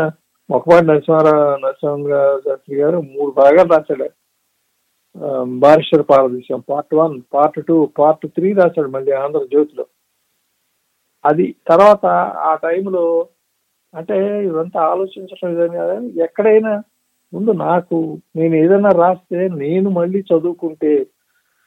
[0.50, 2.14] మొక్కపాటి నరసింహారావు నరసింహ
[2.46, 4.08] శాస్త్రి గారు మూడు భాగాలు రాశాడు.
[5.16, 5.28] ఆ,
[5.62, 9.86] barrister Parvateesam part one part two part three రాశాడు మళ్ళీ ఆంధ్రజ్యోతిలో
[11.24, 12.06] అది తర్వాత
[12.44, 13.04] ఆ టైంలో
[13.94, 15.80] అంటే ఇదంతా ఆలోచించడం ఇదని
[16.24, 16.72] ఎక్కడైనా
[17.34, 17.98] ముందు నాకు
[18.36, 20.94] నేను ఏదైనా రాస్తే నేను మళ్ళీ చదువుకుంటే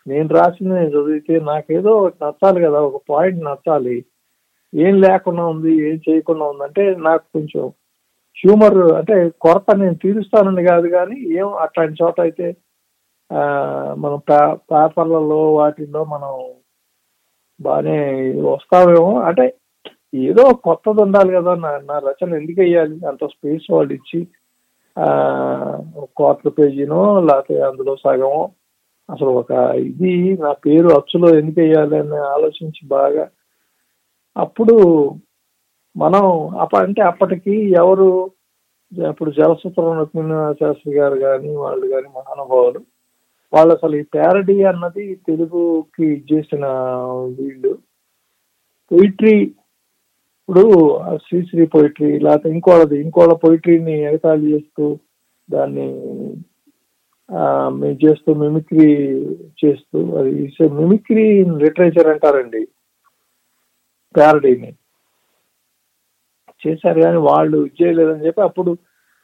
[0.07, 3.97] నేను రాసింది నేను చదివితే నాకేదో ఒకటి నచ్చాలి కదా ఒక పాయింట్ నచ్చాలి.
[4.73, 7.65] ఏం లేకుండా ఉంది ఏం చేయకుండా ఉందంటే నాకు కొంచెం
[8.37, 12.47] హ్యూమర్ అంటే కొరత నేను తీరుస్తానని కాదు కానీ ఏం అట్లాంటి చోట అయితే
[14.03, 14.19] మనం
[14.71, 16.33] పేపర్లలో వాటిల్లో మనం
[17.61, 17.99] బాగానే
[18.53, 19.13] వస్తామేమో.
[19.21, 19.47] అంటే
[20.29, 22.97] ఏదో కొత్తది ఉండాలి కదా నా నా రచన ఎందుకు వేయాలి?
[23.07, 24.21] అంత స్పేస్ వాళ్ళు ఇచ్చి
[26.17, 28.43] క్వార్టర్ పేజీనో లేకపోతే అందులో సగమో
[29.09, 29.53] అసలు ఒక
[29.89, 33.25] ఇది నా పేరు అచ్చులో ఎందుకు వేయాలి అని ఆలోచించి బాగా.
[34.37, 34.77] అప్పుడు
[35.97, 36.25] మనం
[36.61, 38.09] అప్ప అంటే అప్పటికి ఎవరు
[38.93, 40.01] ఇప్పుడు జలసూత్రం
[40.61, 42.81] శాస్త్రి గారు కానీ వాళ్ళు కానీ మహానుభావులు
[43.53, 46.65] వాళ్ళు అసలు ఈ ప్యారడీ అన్నది తెలుగుకి చేసిన
[47.39, 47.73] వీళ్ళు.
[48.91, 49.37] పొయిట్రీ
[50.49, 50.63] ఇప్పుడు
[51.03, 54.87] ఆ శ్రీశ్రీ పొయిట్రీ లేకపోతే ఇంకోళ్ళది ఇంకోళ్ళ పొయిటరీని ఎగతాళి చేస్తూ
[55.49, 55.87] దాన్ని
[57.29, 57.43] ఆ,
[57.77, 58.89] మేము చేస్తూ మిమిక్రీ
[59.63, 60.33] చేస్తూ అది
[60.81, 61.25] మిమిక్రీ
[61.63, 62.61] లిటరేచర్ అంటారండి.
[64.15, 64.71] ప్యారడీని
[66.63, 68.73] చేశారు కానీ వాళ్ళు చేయలేదని చెప్పి అప్పుడు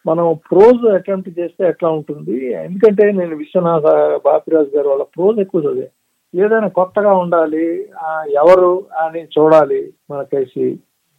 [0.06, 2.34] మనం ప్రోజ్ అటెంప్ట్ చేస్తే ఎట్లా ఉంటుంది?
[2.64, 3.86] ఎందుకంటే నేను విశ్వనాథ
[4.24, 5.88] బాపిరాజు గారు వాళ్ళ ప్రోజ్ ఎక్కువ చదివా
[6.34, 7.66] ఏదైనా కొత్తగా ఉండాలి
[8.00, 8.08] ఆ,
[8.42, 9.80] ఎవరు అని చూడాలి
[10.10, 10.66] మనకేసి.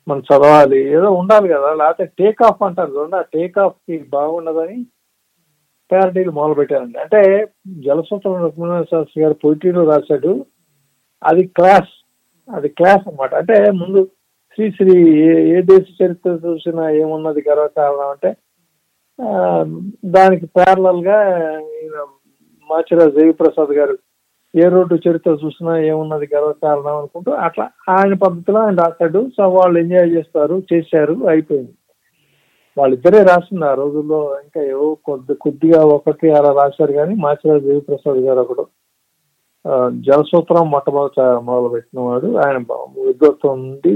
[0.08, 0.80] మనం చదవాలి.
[0.80, 1.74] ఏదో ఉండాలి కదా.
[1.74, 3.16] లేకపోతే టేక్ ఆఫ్ అంటారు చూడండి.
[3.16, 4.86] ఆ టేక్ ఆఫ్కి బాగుండదని
[5.92, 7.22] ప్యారడీలు మొదలు పెట్టారండి అంటే
[7.68, 10.46] జలసూత్రం రుక్మిణి శాస్త్రి గారు పొయిటీలో రాశాడు.
[11.24, 11.92] అది క్లాస్
[12.56, 13.36] అది క్లాస్ అన్నమాట.
[13.36, 14.10] అంటే ముందు
[14.58, 18.32] శ్రీశ్రీ ఏ ఏ దేశ చరిత్ర చూసినా ఏమున్నది గర్వకారణం అంటే
[20.06, 21.18] దానికి ప్యారలల్గా
[21.60, 21.98] ఈయన
[22.70, 23.98] మాచిరాజు దేవిప్రసాద్ గారు
[24.56, 29.22] ఏ రోడ్డు చరిత్ర చూసినా ఏమున్నది గర్వకారణం అనుకుంటూ అట్లా ఆయన పద్ధతిలో ఆయన రాశాడు.
[29.38, 31.74] సో వాళ్ళు ఎంజాయ్ చేస్తారు చేశారు అయిపోయింది.
[32.78, 38.40] వాళ్ళిద్దరే రాసింది ఆ రోజుల్లో ఇంకా ఏవో కొద్ది కొద్దిగా ఒకటి అలా రాశారు కానీ మాచిరాజు దేవిప్రసాద్ గారు
[38.40, 38.66] ఒకడు.
[40.06, 42.30] జలసూత్రం మొట్టమొదట మొదలు పెట్టిన వాడు.
[42.44, 42.58] ఆయన
[43.08, 43.92] విద్వత్తు ఉండి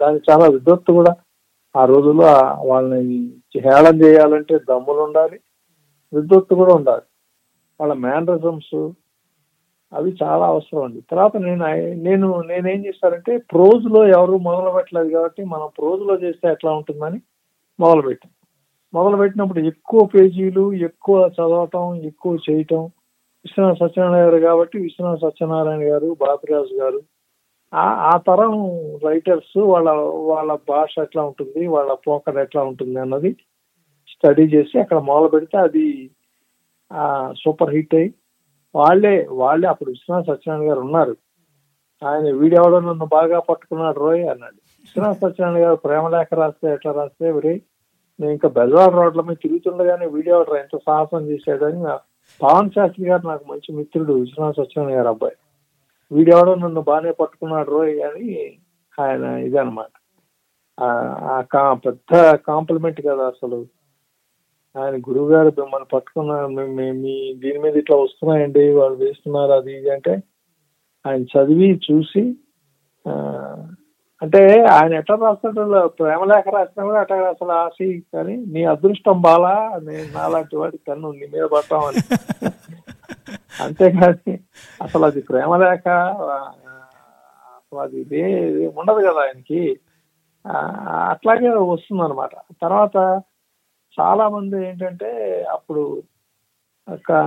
[0.00, 1.12] దానికి చాలా విద్వత్తు కూడా.
[1.76, 2.30] ఆ రోజుల్లో
[2.70, 3.18] వాళ్ళని
[3.64, 5.38] హేళన చేయాలంటే దమ్ములు ఉండాలి.
[6.12, 7.04] విద్వత్తు కూడా ఉండాలి.
[7.80, 8.74] వాళ్ళ మేనరిజమ్స్
[9.92, 11.00] అవి చాలా అవసరం అండి.
[11.10, 11.64] తర్వాత నేను
[12.02, 17.18] నేను నేనేం చేశానంటే ప్రోజ్లో ఎవరు మొదలు పెట్టలేదు కాబట్టి మనం ప్రోజ్లో చేస్తే ఎట్లా ఉంటుందని
[17.78, 18.30] మొదలు పెట్టాం
[18.92, 22.82] మొదలు పెట్టినప్పుడు ఎక్కువ పేజీలు ఎక్కువ చదవటం ఎక్కువ చేయటం
[23.44, 27.00] విశ్వనాథ సత్యనారాయణ గారు కాబట్టి విశ్వనాథ సత్యనారాయణ గారు బాపిరాజు గారు
[27.72, 28.54] ఆ ఆ తరం
[29.04, 29.88] రైటర్స్ వాళ్ళ
[30.30, 33.30] వాళ్ళ భాష ఎట్లా ఉంటుంది వాళ్ళ పోకడ ఎట్లా ఉంటుంది అన్నది
[34.08, 35.84] స్టడీ చేసి అక్కడ మొదలు పెడితే అది
[37.42, 38.10] సూపర్ హిట్ అయ్యి
[38.74, 41.16] వాళ్ళే వాళ్ళే అప్పుడు విశ్వనాథ్ సత్యనారాయణ గారు ఉన్నారు.
[42.06, 44.54] ఆయన వీడెవడో నన్ను బాగా పట్టుకున్నాడు రోయ్ అన్నాడు.
[44.54, 47.60] విశ్వనాథ్ సత్యనారాయణ గారు ప్రేమలేఖ రాస్తే ఎట్లా రాస్తే ఒరే
[48.20, 51.82] నేను ఇంకా బెజవాడ రోడ్ల మీద తిరుగుతుండగానే వీడియో ఎంత సాహసం చేశాడని
[52.42, 55.34] పవన్ శాస్త్రి గారు నాకు మంచి మిత్రుడు విశ్వనాథ్ సత్యనారాయణ గారు అబ్బాయి.
[56.12, 58.58] వీడెవడో నన్ను బాగానే పట్టుకున్నాడు రోయ్ అని
[59.00, 59.86] ఆయన ఇదనమాట
[60.80, 63.66] ఆ- ఆ కా- పెద్ద కాంప్లిమెంట్ కదా అసలు.
[64.74, 66.32] ఆయన గురువు గారు మిమ్మల్ని పట్టుకున్న
[66.76, 70.14] మీ- దీని మీద ఇట్లా వస్తున్నాయండి వాళ్ళు వేస్తున్నారు అది ఇది అంటే
[71.04, 72.22] ఆయన చదివి చూసి
[73.04, 73.12] ఆ,
[74.22, 74.40] అంటే
[74.72, 75.62] ఆయన ఎట్లా రాస్తాడు?
[75.98, 77.76] ప్రేమలేఖ రాసినా కూడా అట్లా అసలు ఆశ
[78.14, 79.52] కానీ నీ అదృష్టం బాలా
[79.86, 82.02] నేను నాలాంటి వాడి కన్ను నీ మీద పడతామని.
[83.60, 84.34] అంతేకాని
[84.80, 85.86] అసలు అది ప్రేమలేఖ
[87.56, 88.22] అసలు అది ఇదే
[88.76, 89.62] ఉండదు కదా ఆయనకి.
[91.10, 92.96] అట్లాగే వస్తుంది అనమాట తర్వాత
[94.00, 96.02] చాలా మంది ఏంటంటే అప్పుడు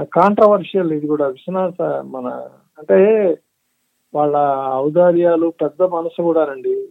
[0.03, 3.27] కాంట్రవర్షియల్ ఇది కూడా విశ్వనాథ మన అంటే
[4.15, 4.37] వాళ్ళ
[4.73, 6.87] ఔదార్యాలు పెద్ద మనసు కూడానండి.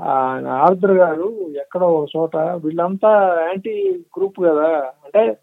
[0.00, 4.92] ఆయన ఆర్ద్ర గారు ఎక్కడో ఒక చోట వీళ్ళంతా యాంటీ గ్రూప్ కదా.
[5.04, 5.36] అంటే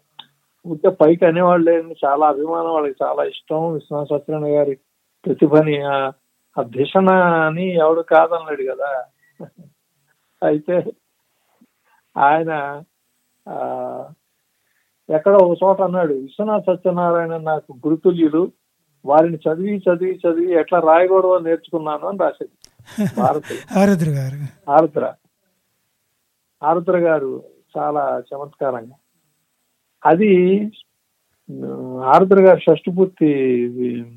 [0.66, 3.72] ఉంటే పైకి అనేవాళ్ళు లేని చాలా అభిమానం వాళ్ళకి చాలా ఇష్టం.
[3.72, 4.78] విశ్వనాథ సత్యనారాయణ గారి
[5.26, 6.10] ప్రతిభని ఆ-
[6.58, 9.04] ఆ దిశన అని ఎవడు కాదన్నాడు కదా.
[10.42, 10.84] అయితే
[12.16, 12.82] ఆయన
[13.48, 13.56] ఆ
[15.08, 18.52] ఎక్కడో ఒక చోట అన్నాడు విశ్వనాథ సత్యనారాయణ నాకు గురుతుల్యులు.
[19.04, 22.54] వారిని చదివి చదివి చదివి ఎట్లా రాయకూడదో నేర్చుకున్నాను అని రాసేది
[23.18, 24.38] భారత ఆరుద్ర గారు.
[24.70, 25.14] ఆరుద్ర
[26.62, 27.44] ఆరుద్ర గారు
[27.76, 28.96] చాలా చమత్కారంగా.
[30.06, 30.30] అది
[32.04, 33.28] ఆరుద్ర గారు షష్టి పూర్తి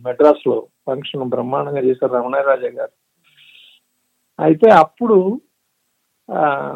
[0.06, 2.94] మెడ్రాస్లో ఫంక్షన్ బ్రహ్మాండంగా చేశారు రమణయ్య రాజా గారు.
[4.40, 5.42] అయితే అప్పుడు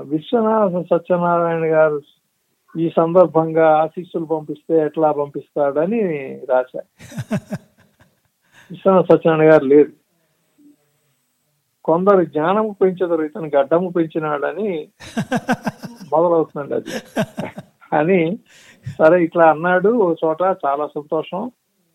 [0.09, 1.99] విశ్వనాథ సత్యనారాయణ గారు
[2.75, 6.01] ఈ సందర్భంగా ఆశీస్సులు పంపిస్తే ఎట్లా పంపిస్తాడని
[6.49, 6.81] రాశా
[8.71, 9.91] విశ్వనాథ సత్యనారాయణ గారు లేరు.
[11.85, 14.69] కొందరు జ్ఞానము పెంచెదరు ఇతను గడ్డము పెంచినాడని
[16.13, 16.93] మొదలవుతుందండి అది.
[17.91, 18.19] అని
[18.99, 21.41] సరే ఇట్లా అన్నాడు ఓ చోట చాలా సంతోషం.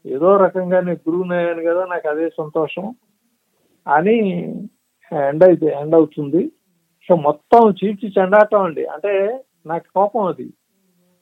[0.04, 2.86] ఏదో రకంగా నేను గురువుని అయ్యాను కదా నాకు అదే సంతోషం
[3.86, 4.16] అని
[5.12, 6.42] ఎండ్ అయితే ఎండ్ అవుతుంది.
[7.08, 8.84] సో మొత్తం చీల్చి చెండాటం అండి.
[8.86, 10.48] అంటే నాకు కోపం అది.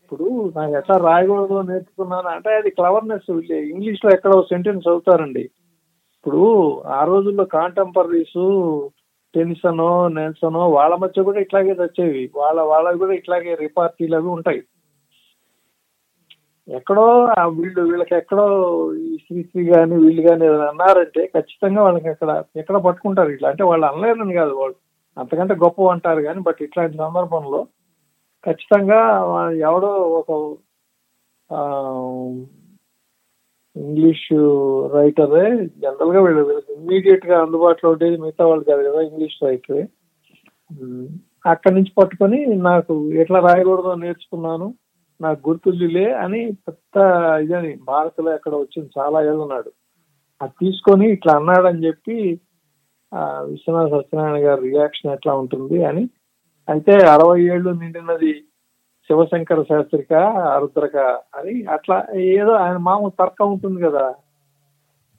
[0.05, 5.45] ఇప్పుడు నాకు ఎట్లా రాయకూడదు నేర్చుకున్నాను అంటే అది క్లవర్నెస్ ఇంగ్లీష్లో ఎక్కడో సెంటెన్స్ చదువుతారండి.
[6.17, 6.43] ఇప్పుడు
[6.87, 8.43] ఆ రోజుల్లో కాంటెంపరీస్
[9.35, 12.31] టెన్సనో నెల్సనో వాళ్ళ మధ్య కూడా ఇట్లాగే వచ్చేవి.
[12.37, 14.63] వాళ్ళ వాళ్ళకి కూడా ఇట్లాగే రిపార్టీలు అవి ఉంటాయి.
[16.69, 17.07] ఎక్కడో
[17.39, 18.47] ఆ వీళ్ళు వీళ్ళకి ఎక్కడో
[18.95, 23.49] ఈ శ్రీశ్రీ గాని వీళ్ళు కానీ అన్నారంటే ఖచ్చితంగా వాళ్ళకి అక్కడ ఎక్కడ పట్టుకుంటారు ఇట్లా.
[23.49, 24.77] అంటే వాళ్ళు అనలేరని కాదు వాళ్ళు.
[25.17, 27.67] అంతకంటే గొప్ప అంటారు కానీ బట్ ఇట్లాంటి సందర్భంలో
[28.47, 29.01] ఖచ్చితంగా
[29.61, 30.31] ఎవడో ఒక
[33.77, 34.33] ఇంగ్లీష్
[34.95, 39.89] రైటరే జనరల్గా వీళ్ళు ఇమ్మీడియట్గా అందుబాటులో ఉండేది మిగతా వాళ్ళు కాదు కదా ఇంగ్లీష్ రైటరే.
[41.47, 44.75] అక్కడి నుంచి పట్టుకొని నాకు ఎట్లా రాయకూడదో నేర్చుకున్నాను
[45.21, 47.05] నాకు గుర్తులే అని పెద్ద
[47.41, 49.55] ఇదని భారత్లో ఎక్కడ వచ్చింది చాలా ఏళ్ళు
[50.41, 52.41] అది తీసుకొని ఇట్లా అన్నాడని చెప్పి
[53.51, 56.03] విశ్వనాథ సత్యనారాయణ గారి రియాక్షన్ ఎట్లా ఉంటుంది అని.
[56.69, 58.33] అయితే అరవై ఏళ్ళు నిండినది
[59.11, 60.13] శివశంకర శాస్త్రిక
[60.55, 60.97] ఆరుద్రక
[61.39, 61.97] అని అట్లా
[62.35, 64.05] ఏదో ఆయన మామూలు తర్కం ఉంటుంది కదా.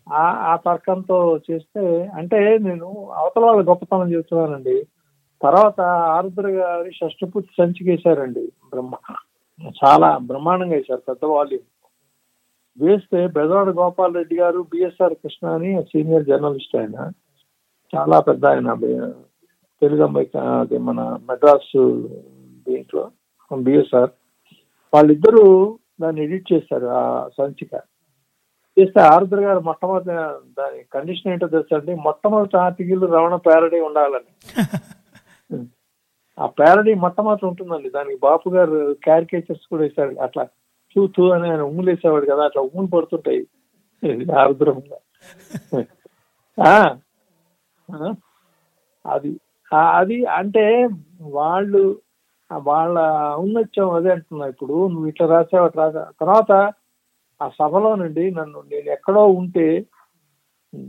[0.08, 1.18] ఆ ఆ తర్కంతో
[1.52, 1.84] చేస్తే
[2.20, 2.88] అంటే నేను
[3.20, 4.78] అవతల వాళ్ళ గొప్పతనం చెప్తున్నానండి
[5.42, 5.82] తర్వాత
[6.16, 8.46] ఆరుద్ర గారి షష్ఠపూర్తి సంచికేశారండి.
[8.72, 8.94] బ్రహ్మ
[9.82, 11.68] చాలా బ్రహ్మాండంగా వేశారు పెద్ద వాల్యూమ్
[12.78, 16.98] వేస్తే బెదవాడ గోపాల్ రెడ్డి గారు బిఎస్ఆర్ కృష్ణ అని సీనియర్ జర్నలిస్ట్ ఆయన.
[17.96, 18.74] చాలా పెద్ద ఆయన
[19.82, 21.72] తెలుగు అమ్మాయి అది మన మెడ్రాస్
[22.68, 23.12] దీంట్లో
[23.58, 24.10] బిఎస్ఆర్
[24.94, 27.82] వాళ్ళిద్దరూ దాన్ని ఎడిట్ చేశారు ఆ సంచిక.
[28.80, 30.08] చేస్తే ఆరుద్ర గారు మొట్టమొదటి
[30.58, 31.96] దాని కండిషన్ ఏంటో తెలుసా అండి?
[31.96, 34.32] మొట్టమొదటి ఆర్టికల్ రమణ ప్యారడీ ఉండాలని.
[36.40, 37.90] ఆ ప్యారడీ మొట్టమొదటి ఉంటుందండి.
[37.90, 40.16] దానికి బాపు గారు క్యారికేచర్స్ కూడా వేశారు.
[40.22, 40.48] అట్లా
[40.96, 43.48] చూ చూ అని ఆయన ఉమ్ములేసేవాడు కదా అట్లా ఉమ్ములు పడుతుంటాయి.
[44.40, 44.98] ఆరుద్రంగా
[46.68, 46.98] ఆ,
[49.06, 49.32] అది
[49.72, 50.66] ఆ- అది అంటే
[51.32, 51.82] వాళ్ళు
[52.52, 52.96] వాళ్ళ
[53.36, 54.88] ఔన్నత్యం అదే అంటున్నా ఇప్పుడు.
[54.88, 55.86] నువ్వు ఇట్లా రాసావు అట్లా
[56.20, 56.52] తర్వాత
[57.42, 59.66] ఆ సభలో నుండి నన్ను నేను ఎక్కడో ఉంటే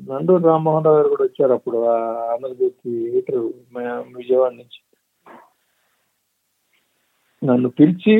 [0.09, 1.97] నండూరు రామ్మోహన్ రావు గారు కూడా వచ్చారు అప్పుడు ఆ
[2.33, 2.93] ఆంధ్రజ్యోతి
[4.15, 4.79] విజయవాడ నుంచి.
[7.43, 8.15] నన్ను పిలిచి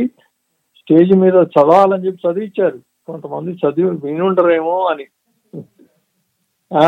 [0.79, 5.07] స్టేజ్ మీద చదవాలని చెప్పి చదివించారు కొంతమంది చదివి విని ఉండరేమో అని.
[6.71, 6.85] ఆ,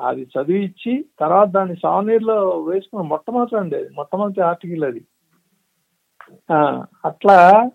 [0.00, 3.88] అది చదివిచ్చి తర్వాత దాన్ని సావనీర్లో వేసుకున్న మొట్టమొదటి అండి అది.
[3.94, 5.04] మొట్టమొదటి ఆర్టికల్ అది.
[6.52, 7.70] ఆ, అట్లా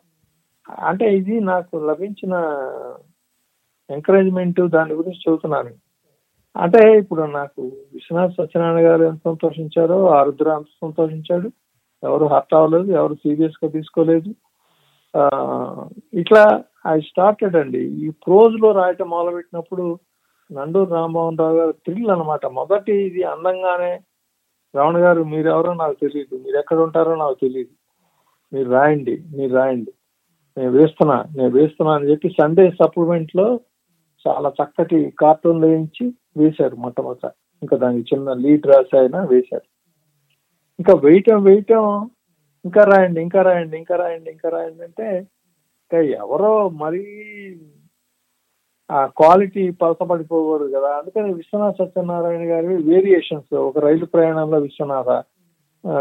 [0.79, 2.33] అంటే ఇది నాకు లభించిన
[3.89, 5.69] ఎంకరేజ్మెంట్ దాని గురించి చెబుతున్నాను.
[6.57, 7.61] అంటే ఇప్పుడు నాకు
[7.93, 11.51] విశ్వనాథ్ సత్యనారాయణ గారు ఎంత సంతోషించారో ఆరుద్ర అంత సంతోషించాడు.
[12.03, 14.35] ఎవరు హర్ట్ అవ్వలేదు ఎవరు సీరియస్గా తీసుకోలేదు.
[15.17, 17.79] ఆ, ఇట్లా ఐ స్టార్టెడ్ అండి.
[17.79, 19.99] ఈ ప్రోజ్లో రాయటం మొదలు పెట్టినప్పుడు
[20.49, 23.91] నండూరు రామ్మోహన్ రావు గారు థ్రిల్ అనమాట మొదటి ఇది అందంగానే
[24.73, 27.73] రావణ గారు మీరెవరో నాకు తెలియదు మీరు ఎక్కడ ఉంటారో నాకు తెలియదు
[28.51, 29.91] మీరు రాయండి మీరు రాయండి.
[30.57, 33.47] నేను వేస్తున్నా నేను వేస్తున్నా అని చెప్పి సండే సప్లిమెంట్లో
[34.25, 36.05] చాలా చక్కటి కార్టూన్ వేయించి
[36.37, 37.25] వేశారు మొట్టమొదట.
[37.61, 39.67] ఇంకా దానికి చిన్న లీడ్ రాసి అయినా వేశారు.
[40.79, 41.85] ఇంకా వేయటం వేయటం
[42.65, 45.07] ఇంకా రాయండి ఇంకా రాయండి ఇంకా రాయండి ఇంకా రాయండి అంటే
[45.83, 47.03] ఇంకా ఎవరో మరీ
[48.89, 50.89] ఆ క్వాలిటీ పలసపడిపోకూడదు కదా.
[50.99, 55.09] అందుకని విశ్వనాథ సత్యనారాయణ గారి వేరియేషన్స్ ఒక రైలు ప్రయాణంలో విశ్వనాథ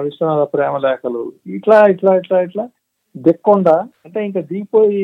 [0.07, 1.22] విశ్వనాథ ప్రేమ లేఖలు
[1.57, 2.64] ఇట్లా ఇట్లా ఇట్లా ఇట్లా
[3.14, 3.77] దిక్కుండా.
[4.07, 5.03] అంటే ఇంకా దిగిపోయి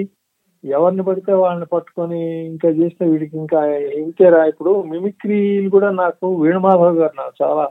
[0.65, 2.21] ఎవరిని పడితే వాళ్ళని పట్టుకొని
[2.51, 3.61] ఇంకా చేస్తే వీడికి ఇంకా
[4.03, 7.65] ఇంకేరా ఇప్పుడు మిమిక్రీలు కూడా నాకు వేణుమాధవ్ గారు నాకు చాలా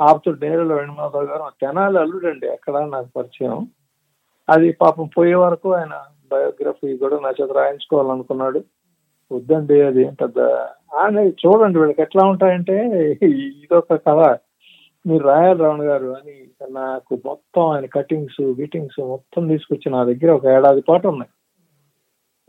[0.00, 0.38] ఆపుతుడు.
[0.44, 3.58] నేరులో వేణుమాధవ్ గారు తెనాలి అల్లుడండి అక్కడ నాకు పరిచయం.
[4.48, 5.94] అది పాపం పోయే వరకు ఆయన
[6.32, 8.64] బయోగ్రఫీ కూడా నా చేత రాయించుకోవాలనుకున్నాడు.
[9.32, 10.38] వద్దండి అది ఏం పెద్ద
[10.94, 12.76] ఆయన చూడండి వీళ్ళకి ఎట్లా ఉంటాయంటే
[13.22, 14.38] ఇదొక కథ.
[15.06, 16.34] మీరు రాయాలి రావణ్ గారు అని
[16.72, 21.30] నాకు మొత్తం ఆయన కటింగ్స్ గిటింగ్స్ మొత్తం తీసుకొచ్చి నా దగ్గర ఒక ఏడాది పాటు ఉన్నాయి.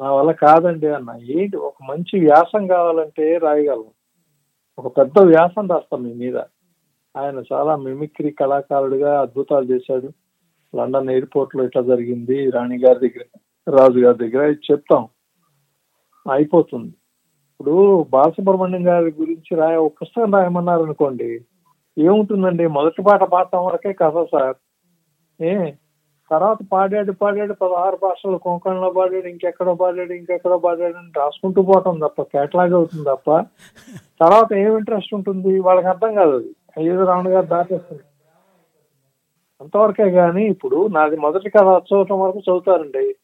[0.02, 1.12] నా వల్ల కాదండి అన్న.
[1.24, 3.92] ఏంటి ఒక మంచి వ్యాసం కావాలంటే రాయగలను.
[4.80, 6.38] ఒక పెద్ద వ్యాసం రాస్తాం మీ మీద.
[7.18, 10.10] ఆయన చాలా మిమిక్రీ కళాకారుడిగా అద్భుతాలు చేశాడు.
[10.76, 13.40] లండన్ ఎయిర్పోర్ట్లో ఇట్లా జరిగింది రాణి గారి దగ్గర.
[13.70, 15.08] రాజు గారి దగ్గర ఇది చెప్తాం.
[16.32, 16.94] అయిపోతుంది.
[17.60, 21.42] ఇప్పుడు బాలసుబ్రహ్మణ్యం గారి గురించి రాయ ఒక పుస్తకం రాయమన్నారు అనుకోండి
[21.98, 22.68] ఏముంటుందండి?
[22.68, 24.56] మొదటి పాట పాడటం వరకే కథ సార్.
[25.44, 25.72] ఏ?
[26.32, 32.22] తర్వాత పాడాడు పాడాడు పదహారు భాషలు కొంకణలో పాడాడు ఇంకెక్కడో పాడాడు ఇంకెక్కడో పాడాడు అని రాసుకుంటూ పోవటం తప్ప
[32.22, 33.40] కేటలాగ్ అవుతుంది తప్ప
[34.22, 35.60] తర్వాత ఏం ఇంట్రెస్ట్ ఉంటుంది?
[35.60, 36.56] వాళ్ళకి అర్థం కాదు అది.
[36.90, 38.02] ఏదో రావణ గారు దాటేస్తుంది
[39.62, 43.16] అంతవరకే కానీ ఇప్పుడు నాది మొదటి కథ చదవటం వరకు చదువుతారండి.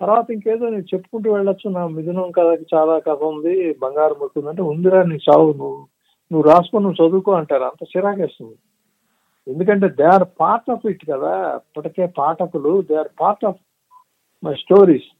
[0.00, 1.70] తర్వాత ఇంకేదో నేను చెప్పుకుంటూ వెళ్ళొచ్చు.
[1.70, 3.76] నా మిథునం కథకి చాలా కథ ఉంది.
[3.82, 5.86] బంగారం ముట్టుంది అంటే ఉందిరా నీ చావు నువ్వు
[6.32, 7.62] నువ్వు రాసుకొని నువ్వు చదువుకో అంటారు.
[7.62, 8.56] అంత చిరాకేస్తుంది
[9.48, 11.34] ఎందుకంటే they are part of it కదా.
[11.54, 13.56] ఇప్పటికే పాఠకులు they are part of
[14.44, 15.10] my stories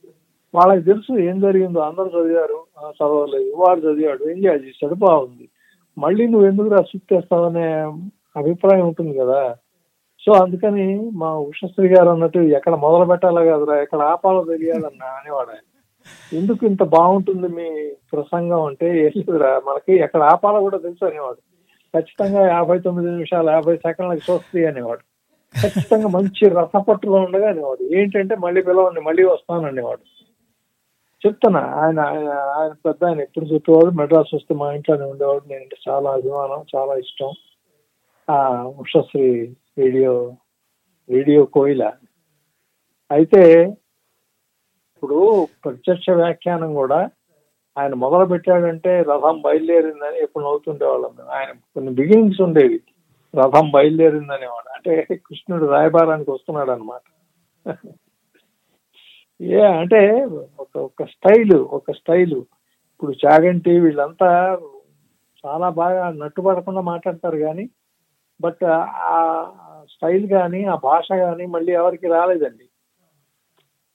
[0.55, 1.81] వాళ్ళకి తెలుసు ఏం జరిగిందో.
[1.81, 2.59] అందరూ చదివారు.
[2.91, 3.55] చదవలేదు.
[3.57, 4.25] వాడు చదివాడు.
[4.25, 4.95] ఎంజాయ్ చేశాడు.
[4.95, 5.49] బాగుంది.
[5.99, 7.69] మళ్ళీ నువ్వు ఎందుకు రా సుత్తేస్తావనే
[8.37, 9.57] అభిప్రాయం ఉంటుంది కదా.
[10.27, 15.67] సో అందుకని మా ఉషశ్రీ గారు అన్నట్టు ఎక్కడ మొదలు పెట్టాలో కదరా ఎక్కడ ఆపాలో తెలియాలన్నా అనేవాడు ఆయన.
[16.33, 19.25] ఎందుకు ఇంత బాగుంటుంది మీ ప్రసంగం అంటే ఏం
[19.67, 21.37] మనకి ఎక్కడ ఆపాలో కూడా తెలుసు అనేవాడు.
[21.99, 25.01] ఖచ్చితంగా యాభై తొమ్మిది నిమిషాలు యాభై సెకండ్లకు చూస్తుంది అనేవాడు.
[25.63, 27.85] ఖచ్చితంగా మంచి రసపట్టులో ఉండగా అనేవాడు.
[27.95, 30.01] ఏంటంటే మళ్ళీ పిలవండి మళ్ళీ వస్తాను అనేవాడు.
[31.27, 35.43] చెప్తున్నా ఆయన ఆయన ఆయన పెద్ద ఆయన ఎప్పుడు చెప్పేవాడు మెడ్రాస్ వస్తే మా ఇంట్లోనే ఉండేవాడు.
[35.49, 37.31] నేను చాలా అభిమానం చాలా ఇష్టం.
[38.31, 40.13] ఆ ఉషశ్రీ రేడియో
[41.09, 41.85] రేడియో కోయిల.
[43.11, 43.43] అయితే
[44.95, 45.19] ఇప్పుడు
[45.65, 47.01] ప్రత్యక్ష వ్యాఖ్యానం కూడా
[47.77, 52.79] ఆయన మొదలు పెట్టాడంటే రథం బయలుదేరిందని ఎప్పుడు నవ్వుతుండేవాళ్ళం వాళ్ళం ఆయన కొన్ని బిగినింగ్స్ ఉండేవి.
[53.35, 54.93] రథం బయలుదేరిందనే అంటే
[55.27, 57.03] కృష్ణుడు రాయబారానికి వస్తున్నాడు అనమాట
[59.41, 60.01] ఏ అంటే
[60.59, 62.37] ఒక ఒక స్టైల్ ఒక స్టైల్.
[62.93, 64.29] ఇప్పుడు చాగంటి వీళ్ళంతా
[65.45, 67.65] చాలా బాగా నట్టుపడకుండా మాట్లాడతారు కానీ
[68.41, 68.65] బట్
[69.09, 69.17] ఆ
[69.97, 72.65] స్టైల్ కానీ ఆ భాష కానీ మళ్ళీ ఎవరికి రాలేదండి.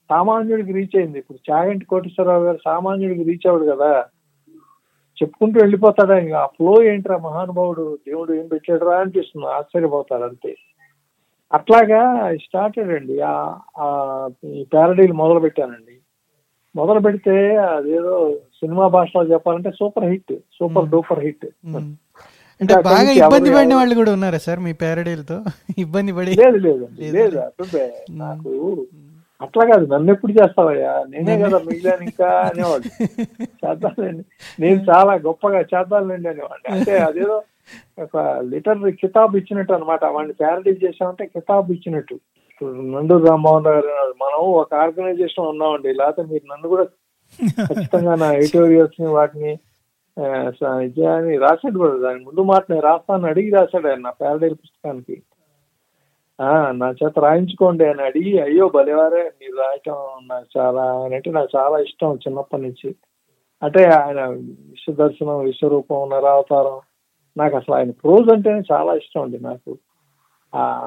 [0.10, 1.20] సామాన్యుడికి రీచ్ అయింది.
[1.20, 4.06] ఇప్పుడు చాగంటి కోటేశ్వరరావు గారు సామాన్యుడికి రీచ్ అవ్వడు కదా.
[5.22, 7.98] చెప్పుకుంటూ వెళ్ళిపోతాడు ఆయన ఆ ఫ్లో ఏంట్రా మహానుభావుడు?
[8.08, 9.48] దేవుడు ఏం పెట్టాడురా అనిపిస్తుంది.
[9.48, 10.56] ఆశ్చర్యపోతాడు అంతే.
[11.54, 13.22] అట్లాగా స్టార్టెడ్ అండి.
[13.22, 14.30] ఆ-
[14.62, 15.98] ప్యారడీలు మొదలు పెట్టానండి.
[16.76, 21.48] మొదలు పెడితే అదేదో సినిమా భాషలో చెప్పాలంటే super hit super duper hit.
[22.62, 25.38] అంటే బాగా ఇబ్బంది పడిన వాళ్ళు కూడా ఉన్నారా సార్ మీ ప్యారడీలతో?
[25.84, 26.88] ఇబ్బంది పడి లేదు లేదా?
[27.18, 27.38] లేదు
[28.22, 28.52] నాకు
[29.42, 30.92] అట్లా కాదు నన్ను ఎప్పుడు చేస్తావయ్యా?
[31.12, 32.90] నేనే కదా మిగిలాను ఇంకా అనేవాడు.
[33.62, 34.24] చేద్దానండి
[34.60, 36.68] నేను చాలా గొప్పగా చేద్దానండి అనేవాడిని.
[36.76, 37.38] అంటే అదేదో
[38.04, 38.18] ఒక
[38.52, 42.16] లిటరరీ కితాబ్ ఇచ్చినట్టు అనమాట వాడిని ప్యారడీ చేసామంటే కితాబ్ ఇచ్చినట్టు.
[42.52, 45.92] ఇప్పుడు నండూరు రామ్మోహన్ రావు మనం ఒక ఆర్గనైజేషన్ ఉన్నామండి.
[46.02, 46.86] లేకపోతే మీరు నన్ను కూడా
[47.70, 49.52] ఖచ్చితంగా నా ఎడిటోరియల్స్ని వాటిని
[50.20, 51.98] అని రాశాడు కూడా.
[51.98, 55.22] దాని ముందు మాట నేను రాస్తాను అడిగి రాశాడు ఆయన నా ప్యారడైల్ పుస్తకానికి.
[56.42, 59.98] ఆ నా చేత రాయించుకోండి అని అడిగి అయ్యో భలేవారే మీరు రాయటం
[60.28, 62.96] నాకు చాలా ఆయన అంటే నాకు చాలా ఇష్టం చిన్నప్పటి నుంచి.
[63.64, 64.26] అంటే ఆయన
[64.70, 66.80] విశ్వదర్శనం విశ్వరూపం నరావతారం
[67.38, 69.78] నాకు అసలు ఆయన ప్రోజ్ అంటేనే చాలా ఇష్టం అండి నాకు.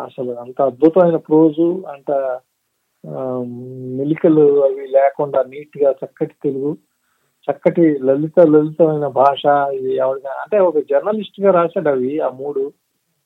[0.04, 2.40] అసలు అంత అద్భుతమైన ప్రోజు అంత
[3.96, 6.78] మిలికలు మెలికలు అవి లేకుండా నీట్గా చక్కటి తెలుగు.
[7.50, 10.42] చక్కటి లలిత లలితమైన భాష ఇది ఎవరికైనా.
[10.42, 12.72] అంటే ఒక జర్నలిస్ట్గా రాశాడు అవి ఆ మూడు.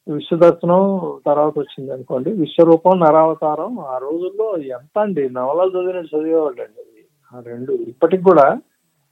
[0.08, 2.32] విశ్వదర్శనం తర్వాత వచ్చింది అనుకోండి.
[2.32, 5.30] విశ్వరూపం నరావతారం ఆ రోజుల్లో ఎంత అండి?
[5.30, 7.04] నవలలు చదివిన చదివేవాళ్ళు అండి అది
[7.34, 7.72] ఆ రెండు.
[7.72, 8.58] ఇప్పటికి కూడా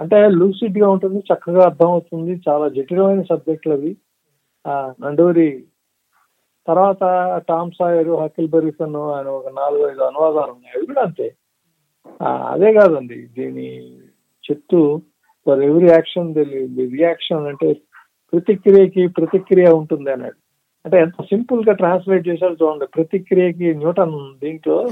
[0.00, 3.96] అంటే లూసిడ్గా ఉంటుంది చక్కగా అర్థం అవుతుంది చాలా జటిలమైన సబ్జెక్టులు అవి.
[4.66, 5.64] ఆ నండూరి
[6.66, 7.00] తర్వాత
[7.48, 10.76] టామ్ సాయరు హకిల్ బెరిసన్ అని ఒక నాలుగు ఐదు అనువాదాలు ఉన్నాయి.
[10.76, 11.34] అవి కూడా అంతే.
[12.22, 13.28] ఆ, అదే కాదండి.
[13.38, 13.98] దీని
[14.50, 15.02] చెప్తూ
[15.46, 16.34] ఫర్ ఎవరి యాక్షన్
[16.90, 17.72] రియాక్షన్ అంటే
[18.32, 20.34] ప్రతిక్రియకి ప్రతిక్రియ ఉంటుంది అన్నాడు.
[20.84, 22.86] అంటే ఎంత సింపుల్గా ట్రాన్స్లేట్ చేశారు చూడండి.
[22.86, 24.88] ప్రతిక్రియకి న్యూటన్ దీంట్లో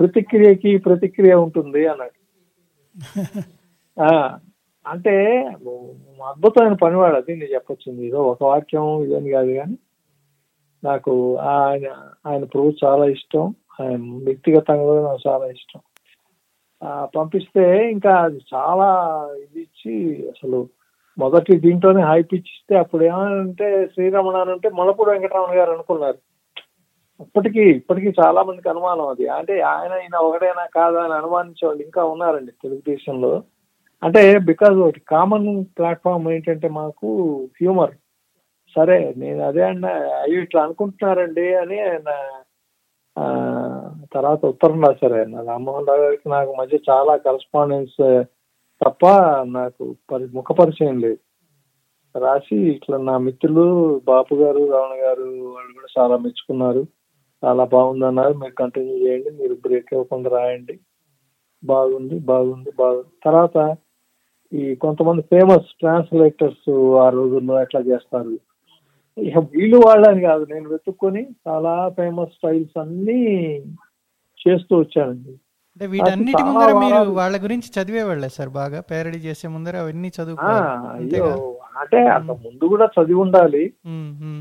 [0.00, 2.22] ప్రతిక్రియకి ప్రతిక్రియ ఉంటుంది అన్నాడు.
[4.02, 4.38] ఆ,
[4.86, 5.46] అంటే
[6.28, 8.06] అద్భుతమైన పనివాడు అది నేను చెప్పొచ్చింది.
[8.06, 9.78] ఇదో ఒక వాక్యం ఇదని కాదు కానీ
[10.84, 11.86] నాకు ఆయన
[12.26, 13.54] ఆయన ప్రభు చాలా ఇష్టం.
[13.82, 15.80] ఆయన వ్యక్తిగతంగా కూడా నాకు చాలా ఇష్టం.
[17.16, 18.88] పంపిస్తే ఇంకా అది చాలా
[19.44, 19.94] ఇది ఇచ్చి
[20.30, 20.58] అసలు
[21.18, 26.18] మొదటి దీంట్లోనే హై ఇచ్చిస్తే అప్పుడు ఏమంటే శ్రీరమణ అని అంటే మొలపూడి వెంకటరమణ గారు అనుకున్నారు.
[27.20, 29.28] అప్పటికి ఇప్పటికీ చాలా మందికి అనుమానం అది.
[29.28, 33.32] అంటే ఆయన ఈయన ఒకటేనా కాదా అని అనుమానించే వాళ్ళు ఇంకా ఉన్నారండి తెలుగుదేశంలో.
[34.02, 37.08] అంటే బికాజ్ ఒకటి కామన్ ప్లాట్ఫామ్ ఏంటంటే మాకు
[37.60, 37.94] హ్యూమర్
[38.76, 39.86] సరే నేను అదే అన్న
[40.22, 42.10] అయ్యో ఇట్లా అనుకుంటున్నారండి అని ఆయన
[44.14, 45.40] తర్వాత ఉత్తరం రాశారు ఆయన.
[45.40, 48.24] రామ్మోహన్ రావు గారికి నాకు మధ్య చాలా కరస్పాండెన్స్
[48.84, 49.06] తప్ప
[49.44, 51.18] నాకు పరి ముఖ పరిచయం లేదు.
[52.18, 56.86] రాసి ఇట్లా నా మిత్రులు బాపు గారు రావణ గారు వాళ్ళు కూడా చాలా మెచ్చుకున్నారు.
[57.44, 59.30] చాలా బాగుంది అన్నారు మీరు కంటిన్యూ చేయండి.
[59.30, 60.78] మీరు బ్రేక్ ఇవ్వకుండా రాయండి.
[61.64, 63.08] బాగుంది బాగుంది బాగుంది.
[63.24, 63.76] తర్వాత
[64.52, 68.51] ఈ కొంతమంది ఫేమస్ ట్రాన్స్లేటర్స్ ఆ రోజుల్లో ఎట్లా చేస్తారు?
[69.18, 70.44] ఇక వీళ్ళు వాళ్ళని కాదు.
[70.52, 73.20] నేను వెతుక్కొని చాలా ఫేమస్ స్టైల్స్ అన్ని
[74.40, 75.32] చేస్తూ వచ్చానండి.
[75.74, 78.78] అంటే వీటన్నిటి ముందర మీరు వాళ్ళ గురించి చదివేవాళ్ళే సార్ బాగా?
[78.90, 80.10] పేరడీ చేసే ముందర అవన్నీ
[80.96, 81.32] అంతేగా
[81.82, 83.62] అంటే అంత ముందు కూడా చదివి ఉండాలి.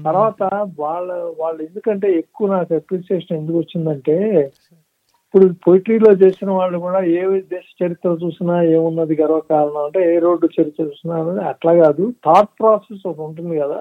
[0.07, 0.41] తర్వాత
[0.81, 1.09] వాళ్ళ
[1.41, 4.17] వాళ్ళు ఎందుకంటే ఎక్కువ నాకు అప్రిసియేషన్ ఎందుకు వచ్చిందంటే
[5.25, 7.21] ఇప్పుడు పొయిటరీలో చేసిన వాళ్ళు కూడా ఏ
[7.53, 11.15] దేశ చరిత్ర చూసినా ఏమున్నది గర్వకారణం అంటే ఏ రోడ్డు చరిత్ర చూసినా
[11.51, 12.03] అట్లా కాదు.
[12.25, 13.79] థాట్ ప్రాసెస్ ఒకటి ఉంటుంది కదా.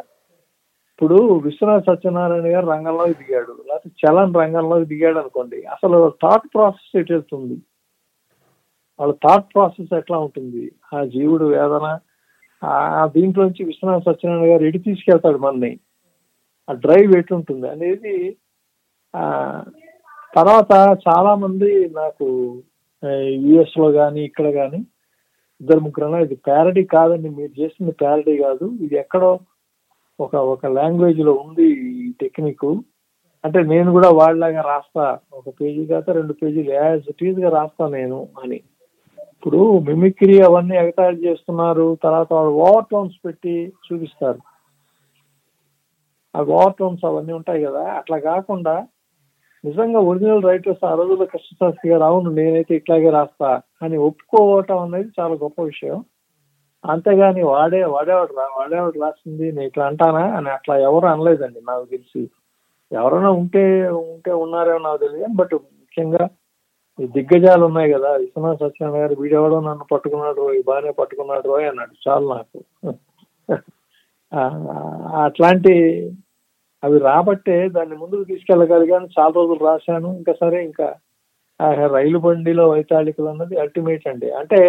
[1.01, 3.53] ఇప్పుడు విశ్వనాథ్ సత్యనారాయణ గారు రంగంలోకి దిగాడు.
[3.69, 5.59] లేకపోతే చలన్ రంగంలోకి దిగాడు అనుకోండి.
[5.75, 7.57] అసలు థాట్ ప్రాసెస్ ఎటు వెళ్తుంది
[8.99, 10.65] వాళ్ళ థాట్ ప్రాసెస్ ఎట్లా ఉంటుంది?
[10.95, 11.87] ఆ జీవుడు వేదన
[12.63, 15.73] ఆ దీంట్లోంచి విశ్వనాథ సత్యనారాయణ గారు ఎటు తీసుకెళ్తాడు మనని
[16.69, 18.15] ఆ డ్రైవ్ ఎటుంటుంది అనేది
[19.15, 19.25] ఆ
[20.37, 20.73] తర్వాత
[21.07, 22.27] చాలా మంది నాకు
[23.49, 24.81] యుఎస్లో కానీ ఇక్కడ కానీ
[25.61, 27.31] ఇద్దరు ముగ్గురు ఇది ప్యారడీ కాదండి.
[27.39, 28.69] మీరు చేసింది ప్యారడీ కాదు.
[28.87, 29.33] ఇది ఎక్కడో
[30.21, 31.67] ఒక ఒక లాంగ్వేజ్లో ఉంది
[32.03, 32.65] ఈ టెక్నిక్
[33.45, 35.19] అంటే నేను కూడా వాళ్ళలాగా రాస్తా.
[35.33, 38.61] ఒక పేజీ కాక రెండు పేజీలు యాజ్ ఇట్ ఈజ్గా రాస్తా నేను అని.
[39.19, 41.97] ఇప్పుడు మిమిక్రీ అవన్నీ ఎగతాళి చేస్తున్నారు.
[42.03, 44.39] తర్వాత వాళ్ళు ఓవర్ టోన్స్ పెట్టి చూపిస్తారు.
[46.37, 47.85] ఆ ఓవర్ టోన్స్ అవన్నీ ఉంటాయి కదా.
[47.85, 48.87] అట్లా కాకుండా
[49.65, 55.35] నిజంగా ఒరిజినల్ రైటర్స్ ఆ రోజుల్లో కృష్ణశాస్త్రి గారు అవును నేనైతే ఇట్లాగే రాస్తా అని ఒప్పుకోవటం అనేది చాలా
[55.35, 56.05] గొప్ప విషయం.
[56.85, 62.23] అంతేగాని వాడే వాడేవాడు రా వాడేవాడు రాసింది నేను ఇట్లా అంటానా అని అట్లా ఎవరు అనలేదండి నాకు తెలిసి.
[62.93, 63.65] ఎవరైనా ఉంటే
[64.05, 66.25] ఉంటే ఉన్నారేమో నాకు తెలియదు బట్ ముఖ్యంగా
[66.99, 71.95] ఈ దిగ్గజాలు ఉన్నాయి కదా విశ్వనాథ్ సత్యనారాయణ గారు వీడెవడో నన్ను పట్టుకున్నాడు రోయ్ బాగానే పట్టుకున్నాడు రోయ్ అన్నాడు
[72.05, 72.59] చాలు నాకు.
[74.33, 74.41] ఆ,
[75.25, 75.75] అట్లాంటి
[76.83, 80.89] అవి రాబట్టే దాన్ని ముందుకు తీసుకెళ్ళగలిగాను చాలా రోజులు రాశాను ఇంకా సరే ఇంకా
[81.61, 84.31] ఆ రైలు బండిలో వైతాళికలు అన్నది అల్టిమేట్ అండి.
[84.33, 84.61] అంటే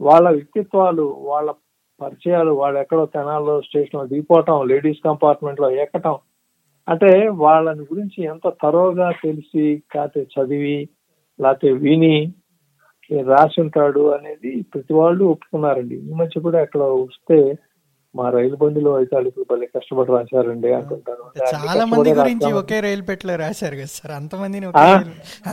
[0.00, 1.48] వాళ్ళ వ్యక్తిత్వాలు వాళ్ళ
[2.00, 6.16] పరిచయాలు వాళ్ళు ఎక్కడో తెనాల్లో స్టేషన్లో దిగిపోవటం లేడీస్ కంపార్ట్మెంట్లో ఎక్కటం
[6.88, 7.10] అంటే
[7.44, 10.78] వాళ్ళని గురించి ఎంత తరోగా తెలిసి కాతే చదివి
[11.38, 12.14] లేకపోతే విని
[13.32, 15.96] రాసి ఉంటాడు అనేది ప్రతి వాళ్ళు ఒప్పుకున్నారండి.
[16.10, 17.38] ఈ మధ్య కూడా అక్కడ వస్తే
[18.14, 21.24] మా రైలు బండిలో అయితే అడుగులు భలే కష్టపడి రాశారండి అంటుంటారు.
[21.54, 24.14] చాలా మంది గురించి ఒకే రైలు పెట్టెలో రాశారు కదా సార్.
[24.20, 24.66] అంతమందిని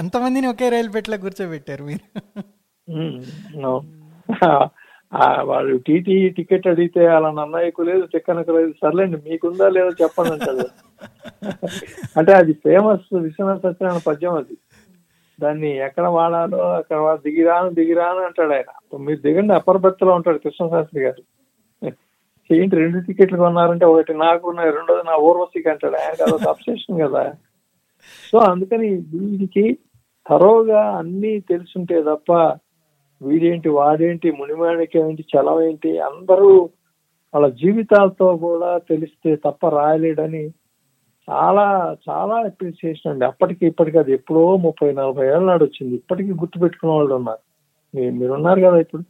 [0.02, 2.06] అంతమందిని ఒకే రైలు పెట్టెలో కూర్చోబెట్టారు మీరు.
[5.44, 10.68] వాళ్ళు టీటీ టికెట్ అడిగితే వాళ్ళ నన్నయ్యకు లేదు తిక్కనకు లేదు సర్లేండి మీకుందా లేదో చెప్పండి అంటాడు.
[12.18, 14.58] అంటే అది ఫేమస్ విశ్వనాథ సత్యనారాయణ పద్యం అది.
[15.42, 18.98] దాన్ని ఎక్కడ వాడాలో అక్కడ వాడు దిగిరాను దిగిరాను అంటాడు ఆయన.
[18.98, 21.24] మీరు దిగండి అప్పర్ బెర్త్ ఉంటాడు కృష్ణశాస్త్రి గారు.
[22.54, 25.96] ఏంటి రెండు టికెట్లు కొన్నారంటే ఒకటి నాకు ఉన్నాయి రెండోది నా ఊర్వశికి అంటాడు.
[25.96, 27.34] ఆయన కదా అబ్సెషన్ కదా.
[28.32, 29.78] సో అందుకని వీడికి
[30.30, 32.32] తరోగా అన్ని తెలుసుంటే తప్ప
[33.22, 36.70] వీడేంటి వాడేంటి మునిమాణికేంటి చలవేంటి అందరూ
[37.34, 40.50] వాళ్ళ జీవితాలతో కూడా తెలిస్తే తప్ప రాయలేడని
[41.30, 45.96] చాలా చాలా అప్రిసియేషన్ అండి అప్పటికి ఇప్పటికి అది ఎప్పుడో ముప్పై నలభై ఏళ్ళ నాడు వచ్చింది.
[45.96, 47.40] ఇప్పటికీ గుర్తు పెట్టుకున్న వాళ్ళు ఉన్నారు.
[47.98, 49.04] మీ- మీరున్నారు కదా ఇప్పుడు.